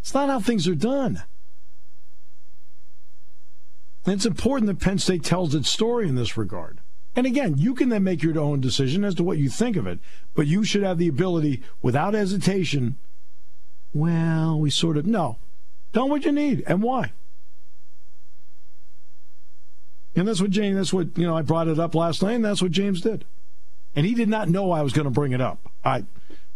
It's 0.00 0.12
not 0.12 0.28
how 0.28 0.40
things 0.40 0.68
are 0.68 0.74
done. 0.74 1.22
And 4.04 4.14
it's 4.14 4.26
important 4.26 4.66
that 4.66 4.84
Penn 4.84 4.98
State 4.98 5.24
tells 5.24 5.54
its 5.54 5.70
story 5.70 6.08
in 6.08 6.16
this 6.16 6.36
regard. 6.36 6.80
And 7.16 7.26
again, 7.26 7.56
you 7.58 7.74
can 7.74 7.90
then 7.90 8.02
make 8.02 8.22
your 8.22 8.38
own 8.38 8.60
decision 8.60 9.04
as 9.04 9.14
to 9.16 9.24
what 9.24 9.38
you 9.38 9.48
think 9.48 9.76
of 9.76 9.86
it, 9.86 10.00
but 10.34 10.46
you 10.46 10.64
should 10.64 10.82
have 10.82 10.98
the 10.98 11.08
ability, 11.08 11.62
without 11.80 12.14
hesitation, 12.14 12.96
well, 13.92 14.58
we 14.58 14.70
sort 14.70 14.96
of, 14.96 15.06
no. 15.06 15.38
Tell 15.92 16.08
what 16.08 16.24
you 16.24 16.32
need 16.32 16.64
and 16.66 16.82
why. 16.82 17.12
And 20.16 20.26
that's 20.26 20.40
what 20.40 20.50
James, 20.50 20.76
that's 20.76 20.92
what, 20.92 21.16
you 21.16 21.26
know, 21.26 21.36
I 21.36 21.42
brought 21.42 21.68
it 21.68 21.78
up 21.78 21.94
last 21.94 22.22
night, 22.22 22.34
and 22.34 22.44
that's 22.44 22.62
what 22.62 22.72
James 22.72 23.00
did. 23.00 23.24
And 23.94 24.06
he 24.06 24.14
did 24.14 24.28
not 24.28 24.48
know 24.48 24.72
I 24.72 24.82
was 24.82 24.92
going 24.92 25.04
to 25.04 25.10
bring 25.10 25.32
it 25.32 25.40
up. 25.40 25.70
I, 25.84 26.04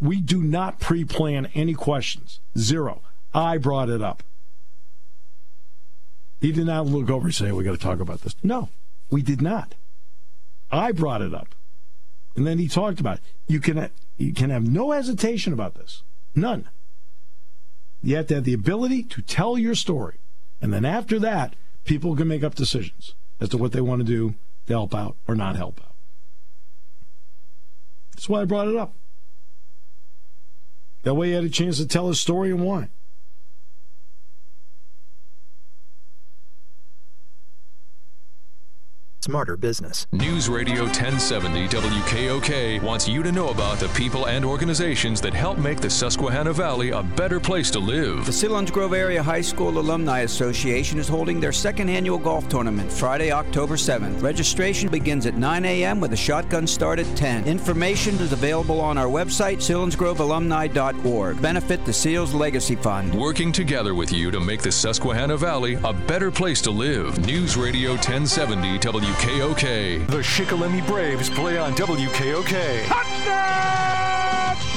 we 0.00 0.20
do 0.20 0.42
not 0.42 0.80
pre 0.80 1.04
plan 1.04 1.48
any 1.54 1.74
questions. 1.74 2.40
Zero. 2.56 3.00
I 3.32 3.59
brought 3.59 3.88
it 3.88 4.02
up. 4.02 4.22
He 6.40 6.52
did 6.52 6.66
not 6.66 6.86
look 6.86 7.11
over 7.11 7.26
and 7.26 7.34
say, 7.34 7.52
we 7.52 7.64
got 7.64 7.72
to 7.72 7.78
talk 7.78 8.00
about 8.00 8.22
this. 8.22 8.34
No, 8.42 8.68
we 9.11 9.22
did 9.22 9.42
not. 9.42 9.74
I 10.70 10.92
brought 10.92 11.22
it 11.22 11.34
up. 11.34 11.54
And 12.36 12.46
then 12.46 12.58
he 12.58 12.68
talked 12.68 13.00
about 13.00 13.18
it. 13.18 13.22
You 13.46 13.60
can, 13.60 13.90
you 14.16 14.32
can 14.32 14.50
have 14.50 14.68
no 14.68 14.92
hesitation 14.92 15.52
about 15.52 15.74
this. 15.74 16.02
None. 16.34 16.68
You 18.02 18.16
have 18.16 18.28
to 18.28 18.36
have 18.36 18.44
the 18.44 18.52
ability 18.52 19.02
to 19.04 19.22
tell 19.22 19.58
your 19.58 19.74
story. 19.74 20.18
And 20.60 20.72
then 20.72 20.84
after 20.84 21.18
that, 21.18 21.56
people 21.84 22.14
can 22.14 22.28
make 22.28 22.44
up 22.44 22.54
decisions 22.54 23.14
as 23.40 23.48
to 23.50 23.56
what 23.56 23.72
they 23.72 23.80
want 23.80 24.00
to 24.00 24.04
do 24.04 24.34
to 24.66 24.72
help 24.72 24.94
out 24.94 25.16
or 25.26 25.34
not 25.34 25.56
help 25.56 25.80
out. 25.80 25.94
That's 28.14 28.28
why 28.28 28.42
I 28.42 28.44
brought 28.44 28.68
it 28.68 28.76
up. 28.76 28.94
That 31.02 31.14
way 31.14 31.28
he 31.28 31.32
had 31.34 31.44
a 31.44 31.48
chance 31.48 31.78
to 31.78 31.86
tell 31.86 32.08
his 32.08 32.20
story 32.20 32.50
and 32.50 32.60
why. 32.60 32.88
Smarter 39.28 39.58
business. 39.58 40.06
News 40.12 40.48
Radio 40.48 40.84
1070 40.84 41.68
WKOK 41.68 42.82
wants 42.82 43.06
you 43.06 43.22
to 43.22 43.30
know 43.30 43.50
about 43.50 43.78
the 43.78 43.88
people 43.88 44.26
and 44.26 44.42
organizations 44.42 45.20
that 45.20 45.34
help 45.34 45.58
make 45.58 45.82
the 45.82 45.90
Susquehanna 45.90 46.50
Valley 46.50 46.92
a 46.92 47.02
better 47.02 47.38
place 47.38 47.70
to 47.72 47.78
live. 47.78 48.24
The 48.24 48.32
Selinsgrove 48.32 48.96
Area 48.96 49.22
High 49.22 49.42
School 49.42 49.78
Alumni 49.78 50.20
Association 50.20 50.98
is 50.98 51.08
holding 51.08 51.40
their 51.40 51.52
second 51.52 51.90
annual 51.90 52.16
golf 52.16 52.48
tournament 52.48 52.90
Friday, 52.90 53.30
October 53.30 53.76
7th. 53.76 54.22
Registration 54.22 54.88
begins 54.88 55.26
at 55.26 55.36
9 55.36 55.62
a.m. 55.66 56.00
with 56.00 56.14
a 56.14 56.16
shotgun 56.16 56.66
start 56.66 56.98
at 56.98 57.14
10. 57.14 57.44
Information 57.44 58.14
is 58.14 58.32
available 58.32 58.80
on 58.80 58.96
our 58.96 59.08
website, 59.08 59.58
selinsgrovealumni.org. 59.58 61.42
Benefit 61.42 61.84
the 61.84 61.92
SEALs 61.92 62.32
Legacy 62.32 62.76
Fund. 62.76 63.14
Working 63.14 63.52
together 63.52 63.94
with 63.94 64.10
you 64.10 64.30
to 64.30 64.40
make 64.40 64.62
the 64.62 64.72
Susquehanna 64.72 65.36
Valley 65.36 65.74
a 65.84 65.92
better 65.92 66.30
place 66.30 66.62
to 66.62 66.70
live. 66.70 67.18
News 67.26 67.58
Radio 67.58 67.90
1070 67.90 68.78
WKOK. 68.78 69.17
WKOK. 69.18 70.06
The 70.06 70.18
Shikellamy 70.18 70.86
Braves 70.86 71.28
play 71.28 71.58
on 71.58 71.74
WKOK. 71.74 72.86
Touchdown! 72.86 74.07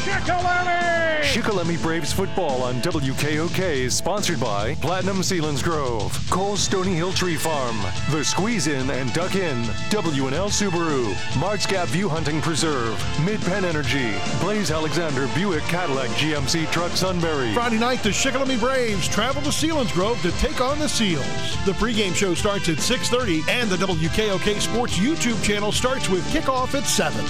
Shikellamy! 0.01 1.21
Shikellamy 1.21 1.79
Braves 1.79 2.11
football 2.11 2.63
on 2.63 2.81
WKOK 2.81 3.59
is 3.59 3.95
sponsored 3.95 4.39
by 4.39 4.73
Platinum 4.75 5.17
Selinsgrove, 5.17 6.11
Cole 6.31 6.57
Stony 6.57 6.95
Hill 6.95 7.13
Tree 7.13 7.35
Farm, 7.35 7.77
The 8.09 8.23
Squeeze 8.23 8.65
In 8.65 8.89
and 8.89 9.13
Duck 9.13 9.35
In, 9.35 9.63
W&L 9.91 10.49
Subaru, 10.49 11.39
Marks 11.39 11.67
Gap 11.67 11.87
View 11.89 12.09
Hunting 12.09 12.41
Preserve, 12.41 12.99
Mid-Penn 13.23 13.63
Energy, 13.63 14.15
Blaise 14.39 14.71
Alexander 14.71 15.29
Buick 15.35 15.63
Cadillac 15.65 16.09
GMC 16.11 16.71
Truck 16.71 16.93
Sunbury. 16.93 17.53
Friday 17.53 17.77
night, 17.77 18.01
the 18.01 18.09
Shikellamy 18.09 18.59
Braves 18.59 19.07
travel 19.07 19.43
to 19.43 19.49
Selinsgrove 19.49 20.19
to 20.23 20.31
take 20.39 20.61
on 20.61 20.79
the 20.79 20.89
Seals. 20.89 21.25
The 21.65 21.73
pregame 21.73 22.15
show 22.15 22.33
starts 22.33 22.69
at 22.69 22.77
6.30 22.77 23.47
and 23.47 23.69
the 23.69 23.77
WKOK 23.77 24.59
Sports 24.59 24.97
YouTube 24.97 25.41
channel 25.43 25.71
starts 25.71 26.09
with 26.09 26.25
kickoff 26.33 26.73
at 26.73 26.87
7. 26.87 27.23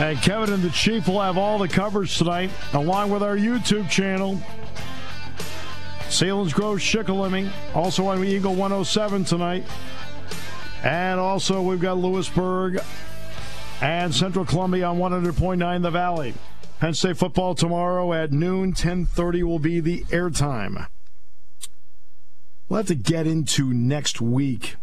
And 0.00 0.18
Kevin 0.22 0.54
and 0.54 0.62
the 0.62 0.70
Chief 0.70 1.06
will 1.06 1.20
have 1.20 1.36
all 1.36 1.58
the 1.58 1.68
coverage 1.68 2.16
tonight, 2.16 2.50
along 2.72 3.10
with 3.10 3.22
our 3.22 3.36
YouTube 3.36 3.90
channel. 3.90 4.40
Selinsgrove 6.08 6.80
Shikellamy, 6.80 7.50
also 7.74 8.06
on 8.06 8.24
Eagle 8.24 8.54
107 8.54 9.24
tonight. 9.24 9.62
And 10.82 11.20
also 11.20 11.60
we've 11.60 11.82
got 11.82 11.98
Lewisburg 11.98 12.78
and 13.82 14.14
Central 14.14 14.46
Columbia 14.46 14.86
on 14.86 14.96
100.9 14.96 15.82
The 15.82 15.90
Valley. 15.90 16.32
Penn 16.78 16.94
State 16.94 17.18
football 17.18 17.54
tomorrow 17.54 18.14
at 18.14 18.32
noon, 18.32 18.72
10:30 18.72 19.42
will 19.42 19.58
be 19.58 19.80
the 19.80 20.04
airtime. 20.04 20.86
We'll 22.70 22.78
have 22.78 22.86
to 22.86 22.94
get 22.94 23.26
into 23.26 23.74
next 23.74 24.18
week 24.22 24.76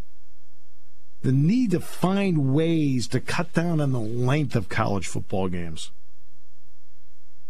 the 1.22 1.32
need 1.32 1.72
to 1.72 1.80
find 1.80 2.54
ways 2.54 3.08
to 3.08 3.20
cut 3.20 3.54
down 3.54 3.82
on 3.82 3.92
the 3.92 4.00
length 4.00 4.56
of 4.56 4.70
college 4.70 5.08
football 5.08 5.48
games. 5.48 5.92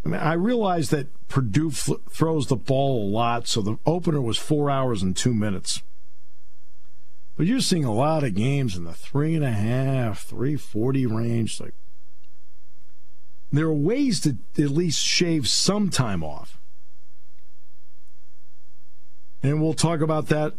I 0.06 0.10
mean, 0.10 0.22
I 0.22 0.34
realize 0.34 0.90
that 0.92 1.08
Purdue 1.28 1.72
fl- 1.72 1.96
throws 2.10 2.48
the 2.48 2.56
ball 2.56 3.06
a 3.06 3.10
lot, 3.10 3.48
so 3.48 3.62
the 3.62 3.78
opener 3.86 4.22
was 4.22 4.38
four 4.38 4.70
hours 4.70 5.04
and 5.04 5.16
two 5.16 5.34
minutes. 5.34 5.82
But 7.36 7.46
you're 7.46 7.60
seeing 7.60 7.84
a 7.84 7.94
lot 7.94 8.24
of 8.24 8.34
games 8.34 8.76
in 8.76 8.86
the 8.86 8.94
three 8.94 9.36
and 9.36 9.44
a 9.44 9.52
half, 9.52 10.24
three 10.24 10.56
forty 10.56 11.06
range. 11.06 11.60
Like 11.60 11.76
there 13.52 13.66
are 13.66 13.74
ways 13.74 14.22
to 14.22 14.38
at 14.58 14.70
least 14.70 15.04
shave 15.04 15.48
some 15.48 15.90
time 15.90 16.24
off, 16.24 16.58
and 19.44 19.62
we'll 19.62 19.74
talk 19.74 20.02
about 20.02 20.28
that 20.30 20.54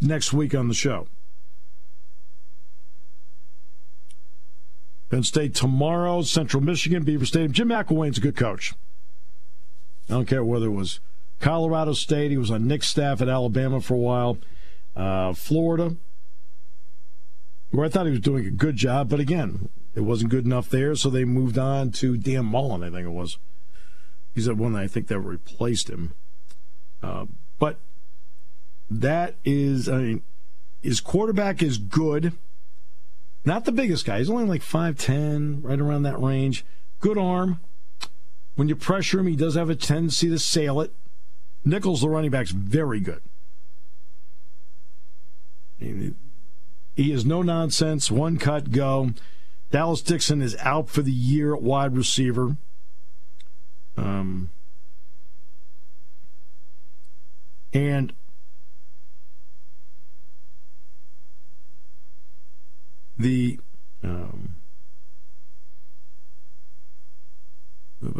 next 0.00 0.32
week 0.32 0.54
on 0.54 0.68
the 0.68 0.74
show. 0.74 1.08
Penn 5.10 5.24
State 5.24 5.54
tomorrow, 5.54 6.22
Central 6.22 6.62
Michigan, 6.62 7.02
Beaver 7.02 7.26
Stadium. 7.26 7.52
Jim 7.52 7.68
McElwain's 7.68 8.18
a 8.18 8.20
good 8.20 8.36
coach. 8.36 8.74
I 10.08 10.14
don't 10.14 10.26
care 10.26 10.44
whether 10.44 10.66
it 10.66 10.70
was 10.70 11.00
Colorado 11.40 11.92
State, 11.92 12.30
he 12.30 12.36
was 12.36 12.50
on 12.50 12.66
Nick's 12.66 12.88
staff 12.88 13.20
at 13.20 13.28
Alabama 13.28 13.80
for 13.80 13.94
a 13.94 13.98
while, 13.98 14.38
uh, 14.94 15.32
Florida, 15.32 15.96
where 17.70 17.86
I 17.86 17.88
thought 17.88 18.06
he 18.06 18.12
was 18.12 18.20
doing 18.20 18.46
a 18.46 18.50
good 18.50 18.76
job, 18.76 19.08
but 19.08 19.20
again, 19.20 19.68
it 19.94 20.00
wasn't 20.00 20.30
good 20.30 20.44
enough 20.44 20.68
there, 20.68 20.94
so 20.94 21.10
they 21.10 21.24
moved 21.24 21.58
on 21.58 21.90
to 21.92 22.16
Dan 22.16 22.46
Mullen, 22.46 22.82
I 22.82 22.90
think 22.90 23.06
it 23.06 23.10
was. 23.10 23.38
He's 24.34 24.44
the 24.44 24.54
one 24.54 24.76
I 24.76 24.86
think 24.86 25.08
that 25.08 25.18
replaced 25.18 25.88
him. 25.88 26.12
Uh, 27.02 27.26
but 27.58 27.78
that 28.88 29.36
is, 29.44 29.88
I 29.88 29.98
mean, 29.98 30.22
his 30.82 31.00
quarterback 31.00 31.62
is 31.62 31.78
good. 31.78 32.32
Not 33.44 33.64
the 33.64 33.72
biggest 33.72 34.04
guy. 34.04 34.18
He's 34.18 34.30
only 34.30 34.44
like 34.44 34.62
5'10, 34.62 35.64
right 35.64 35.80
around 35.80 36.02
that 36.02 36.20
range. 36.20 36.64
Good 37.00 37.16
arm. 37.16 37.60
When 38.54 38.68
you 38.68 38.76
pressure 38.76 39.20
him, 39.20 39.26
he 39.26 39.36
does 39.36 39.54
have 39.54 39.70
a 39.70 39.74
tendency 39.74 40.28
to 40.28 40.38
sail 40.38 40.80
it. 40.80 40.92
Nichols, 41.64 42.02
the 42.02 42.08
running 42.08 42.30
back's 42.30 42.50
very 42.50 43.00
good. 43.00 43.22
He 45.78 46.14
is 46.96 47.24
no 47.24 47.40
nonsense, 47.40 48.10
one 48.10 48.36
cut, 48.36 48.70
go. 48.70 49.12
Dallas 49.70 50.02
Dixon 50.02 50.42
is 50.42 50.56
out 50.60 50.90
for 50.90 51.00
the 51.00 51.12
year 51.12 51.54
at 51.54 51.62
wide 51.62 51.96
receiver. 51.96 52.56
Um, 53.96 54.50
and 57.72 58.12
the 63.20 63.58
um, 64.02 64.54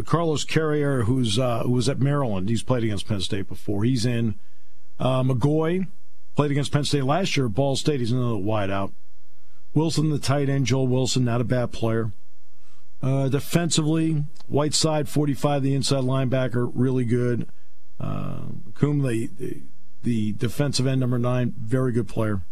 Carlos 0.05 0.45
Carrier, 0.45 1.03
who's 1.03 1.39
uh, 1.39 1.61
who 1.61 1.73
was 1.73 1.89
at 1.89 1.99
Maryland, 1.99 2.49
he's 2.49 2.63
played 2.63 2.85
against 2.85 3.09
Penn 3.09 3.21
State 3.21 3.49
before. 3.49 3.85
He's 3.85 4.05
in. 4.05 4.35
Uh, 4.99 5.23
McGoy 5.23 5.87
played 6.37 6.51
against 6.51 6.73
Penn 6.73 6.85
State 6.85 7.05
last 7.05 7.37
year 7.37 7.49
Ball 7.49 7.77
State. 7.77 8.01
He's 8.01 8.13
another 8.13 8.35
wideout. 8.35 8.93
Wilson, 9.73 10.11
the 10.11 10.19
tight 10.19 10.49
end, 10.49 10.67
Joel 10.67 10.89
Wilson, 10.89 11.25
not 11.25 11.41
a 11.41 11.45
bad 11.45 11.73
player. 11.73 12.13
Uh, 13.03 13.29
defensively, 13.29 14.25
Whiteside, 14.47 15.09
45, 15.09 15.63
the 15.63 15.75
inside 15.75 16.05
linebacker, 16.05 16.71
really 16.75 17.05
good. 17.05 17.49
Uh, 17.99 18.41
Coombe, 18.75 19.03
the, 19.03 19.31
the, 19.39 19.63
the 20.03 20.33
defensive 20.33 20.87
end, 20.87 21.01
number 21.01 21.19
nine, 21.19 21.55
very 21.57 21.93
good 21.93 22.09
player 22.09 22.43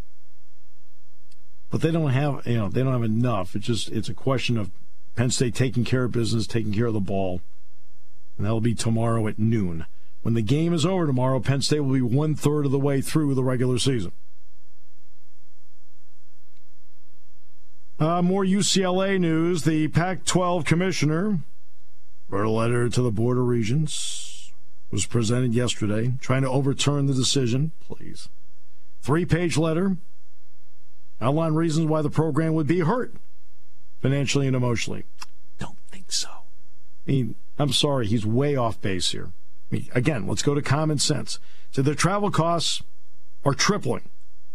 but 1.71 1.81
they 1.81 1.91
don't 1.91 2.11
have 2.11 2.47
you 2.47 2.59
know 2.59 2.69
they 2.69 2.83
don't 2.83 2.93
have 2.93 3.03
enough. 3.03 3.55
It's 3.55 3.67
just 3.67 3.91
it's 3.91 4.09
a 4.09 4.15
question 4.15 4.57
of 4.57 4.71
Penn 5.17 5.31
State 5.31 5.55
taking 5.55 5.85
care 5.85 6.05
of 6.05 6.13
business, 6.13 6.47
taking 6.47 6.73
care 6.73 6.87
of 6.87 6.95
the 6.95 7.01
ball, 7.01 7.41
and 8.37 8.47
that'll 8.47 8.61
be 8.61 8.75
tomorrow 8.75 9.27
at 9.27 9.39
noon. 9.39 9.87
When 10.23 10.35
the 10.35 10.43
game 10.43 10.73
is 10.73 10.85
over 10.85 11.07
tomorrow, 11.07 11.41
Penn 11.41 11.63
State 11.63 11.81
will 11.81 11.95
be 11.95 12.03
one 12.03 12.35
third 12.35 12.67
of 12.67 12.73
the 12.73 12.79
way 12.79 13.01
through 13.01 13.35
the 13.35 13.45
regular 13.45 13.79
season. 13.79 14.13
Uh, 17.99 18.23
more 18.23 18.45
UCLA 18.45 19.19
news. 19.19 19.65
The 19.65 19.89
Pac 19.89 20.25
12 20.25 20.65
commissioner 20.65 21.41
wrote 22.29 22.47
a 22.47 22.51
letter 22.51 22.89
to 22.89 23.03
the 23.03 23.11
Board 23.11 23.39
of 23.39 23.47
Regents, 23.47 24.53
was 24.91 25.07
presented 25.07 25.53
yesterday, 25.53 26.15
trying 26.21 26.43
to 26.43 26.49
overturn 26.49 27.07
the 27.07 27.15
decision. 27.15 27.73
Please. 27.81 28.29
Three 29.03 29.25
page 29.25 29.57
letter 29.57 29.97
outline 31.21 31.55
reasons 31.55 31.87
why 31.87 32.03
the 32.03 32.11
program 32.11 32.55
would 32.55 32.67
be 32.67 32.81
hurt 32.81 33.15
financially 34.01 34.47
and 34.47 34.57
emotionally. 34.57 35.05
Don't 35.59 35.79
think 35.91 36.13
so. 36.13 36.29
I 36.29 37.11
mean, 37.11 37.35
I'm 37.59 37.73
sorry, 37.73 38.07
he's 38.07 38.25
way 38.25 38.57
off 38.57 38.81
base 38.81 39.11
here. 39.11 39.33
I 39.71 39.75
mean, 39.75 39.89
again, 39.95 40.27
let's 40.27 40.43
go 40.43 40.55
to 40.55 40.63
common 40.63 40.99
sense. 40.99 41.39
So 41.71 41.83
their 41.83 41.95
travel 41.95 42.31
costs 42.31 42.83
are 43.45 43.55
tripling. 43.55 44.09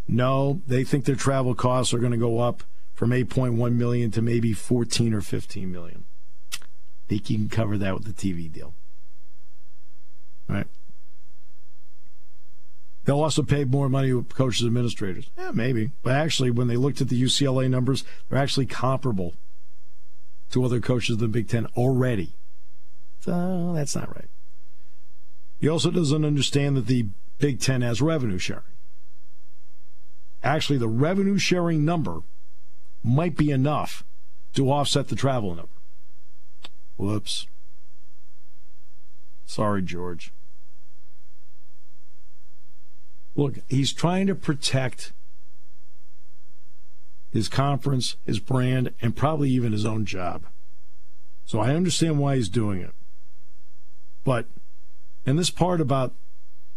No, 0.07 0.61
they 0.67 0.83
think 0.83 1.05
their 1.05 1.15
travel 1.15 1.55
costs 1.55 1.93
are 1.93 1.99
going 1.99 2.11
to 2.11 2.17
go 2.17 2.39
up 2.39 2.63
from 2.93 3.11
8.1 3.11 3.73
million 3.73 4.11
to 4.11 4.21
maybe 4.21 4.53
14 4.53 5.13
or 5.13 5.21
15 5.21 5.71
million. 5.71 6.05
I 6.53 6.57
think 7.09 7.29
you 7.29 7.37
can 7.37 7.49
cover 7.49 7.77
that 7.77 7.93
with 7.93 8.05
the 8.05 8.13
TV 8.13 8.51
deal. 8.51 8.73
All 10.49 10.55
right. 10.55 10.67
They'll 13.05 13.21
also 13.21 13.43
pay 13.43 13.65
more 13.65 13.89
money 13.89 14.09
to 14.09 14.23
coaches 14.23 14.61
and 14.61 14.69
administrators. 14.69 15.29
Yeah, 15.37 15.51
maybe. 15.51 15.91
But 16.03 16.13
actually, 16.13 16.51
when 16.51 16.67
they 16.67 16.77
looked 16.77 17.01
at 17.01 17.09
the 17.09 17.21
UCLA 17.21 17.69
numbers, 17.69 18.05
they're 18.29 18.39
actually 18.39 18.65
comparable 18.65 19.33
to 20.51 20.63
other 20.63 20.79
coaches 20.79 21.15
in 21.15 21.19
the 21.19 21.27
Big 21.27 21.49
Ten 21.49 21.65
already. 21.75 22.33
So 23.19 23.73
that's 23.73 23.95
not 23.95 24.15
right. 24.15 24.29
He 25.59 25.67
also 25.67 25.91
doesn't 25.91 26.25
understand 26.25 26.77
that 26.77 26.87
the 26.87 27.07
Big 27.39 27.59
Ten 27.59 27.81
has 27.81 28.01
revenue 28.01 28.37
sharing. 28.37 28.63
Actually, 30.43 30.77
the 30.77 30.87
revenue 30.87 31.37
sharing 31.37 31.83
number 31.85 32.21
might 33.01 33.35
be 33.35 33.49
enough 33.49 34.03
to 34.53 34.71
offset 34.71 35.07
the 35.07 35.15
travel 35.15 35.55
number. 35.55 35.69
Whoops. 36.97 37.47
Sorry, 39.45 39.81
George. 39.81 40.31
Look, 43.35 43.55
he's 43.67 43.93
trying 43.93 44.27
to 44.27 44.35
protect 44.35 45.11
his 47.31 47.49
conference, 47.49 48.15
his 48.25 48.39
brand, 48.39 48.93
and 49.01 49.15
probably 49.15 49.49
even 49.49 49.71
his 49.71 49.85
own 49.85 50.05
job. 50.05 50.43
So 51.45 51.59
I 51.59 51.75
understand 51.75 52.19
why 52.19 52.35
he's 52.35 52.49
doing 52.49 52.81
it. 52.81 52.93
But 54.23 54.45
and 55.25 55.37
this 55.39 55.49
part 55.49 55.81
about 55.81 56.13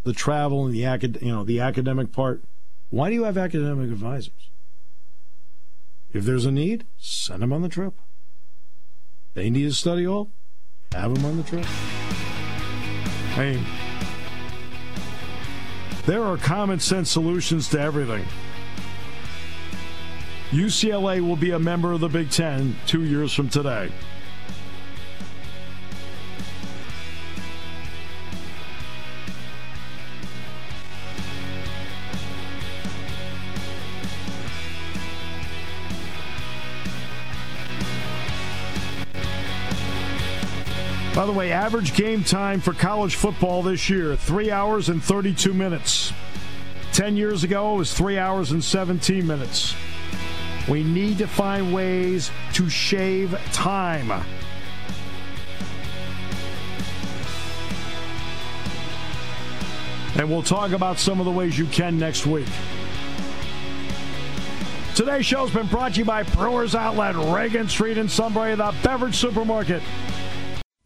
the 0.04 0.12
travel 0.12 0.64
and 0.64 0.74
the 0.74 0.84
acad- 0.84 1.18
you 1.20 1.32
know 1.32 1.44
the 1.44 1.60
academic 1.60 2.12
part, 2.12 2.42
why 2.90 3.08
do 3.08 3.14
you 3.14 3.24
have 3.24 3.36
academic 3.36 3.90
advisors? 3.90 4.50
If 6.12 6.24
there's 6.24 6.46
a 6.46 6.52
need, 6.52 6.84
send 6.98 7.42
them 7.42 7.52
on 7.52 7.62
the 7.62 7.68
trip. 7.68 7.94
They 9.34 9.50
need 9.50 9.64
to 9.64 9.72
study 9.72 10.06
all, 10.06 10.30
have 10.92 11.14
them 11.14 11.24
on 11.26 11.36
the 11.36 11.42
trip. 11.42 11.66
Mean, 13.36 13.66
there 16.06 16.24
are 16.24 16.36
common 16.36 16.78
sense 16.78 17.10
solutions 17.10 17.68
to 17.70 17.80
everything. 17.80 18.24
UCLA 20.50 21.20
will 21.20 21.36
be 21.36 21.50
a 21.50 21.58
member 21.58 21.92
of 21.92 22.00
the 22.00 22.08
Big 22.08 22.30
Ten 22.30 22.76
two 22.86 23.02
years 23.02 23.32
from 23.32 23.48
today. 23.48 23.90
By 41.26 41.32
the 41.32 41.38
way, 41.40 41.50
average 41.50 41.94
game 41.94 42.22
time 42.22 42.60
for 42.60 42.72
college 42.72 43.16
football 43.16 43.60
this 43.60 43.90
year, 43.90 44.14
three 44.14 44.52
hours 44.52 44.90
and 44.90 45.02
32 45.02 45.52
minutes. 45.52 46.12
10 46.92 47.16
years 47.16 47.42
ago, 47.42 47.74
it 47.74 47.78
was 47.78 47.92
three 47.92 48.16
hours 48.16 48.52
and 48.52 48.62
17 48.62 49.26
minutes. 49.26 49.74
We 50.68 50.84
need 50.84 51.18
to 51.18 51.26
find 51.26 51.74
ways 51.74 52.30
to 52.52 52.68
shave 52.68 53.36
time. 53.52 54.12
And 60.14 60.30
we'll 60.30 60.44
talk 60.44 60.70
about 60.70 61.00
some 61.00 61.18
of 61.18 61.26
the 61.26 61.32
ways 61.32 61.58
you 61.58 61.66
can 61.66 61.98
next 61.98 62.24
week. 62.24 62.46
Today's 64.94 65.26
show's 65.26 65.50
been 65.50 65.66
brought 65.66 65.94
to 65.94 65.98
you 65.98 66.04
by 66.04 66.22
Brewers 66.22 66.76
Outlet, 66.76 67.16
Reagan 67.16 67.68
Street 67.68 67.98
in 67.98 68.08
Sunbury, 68.08 68.54
the 68.54 68.72
beverage 68.84 69.16
supermarket. 69.16 69.82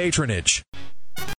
patronage. 0.00 0.62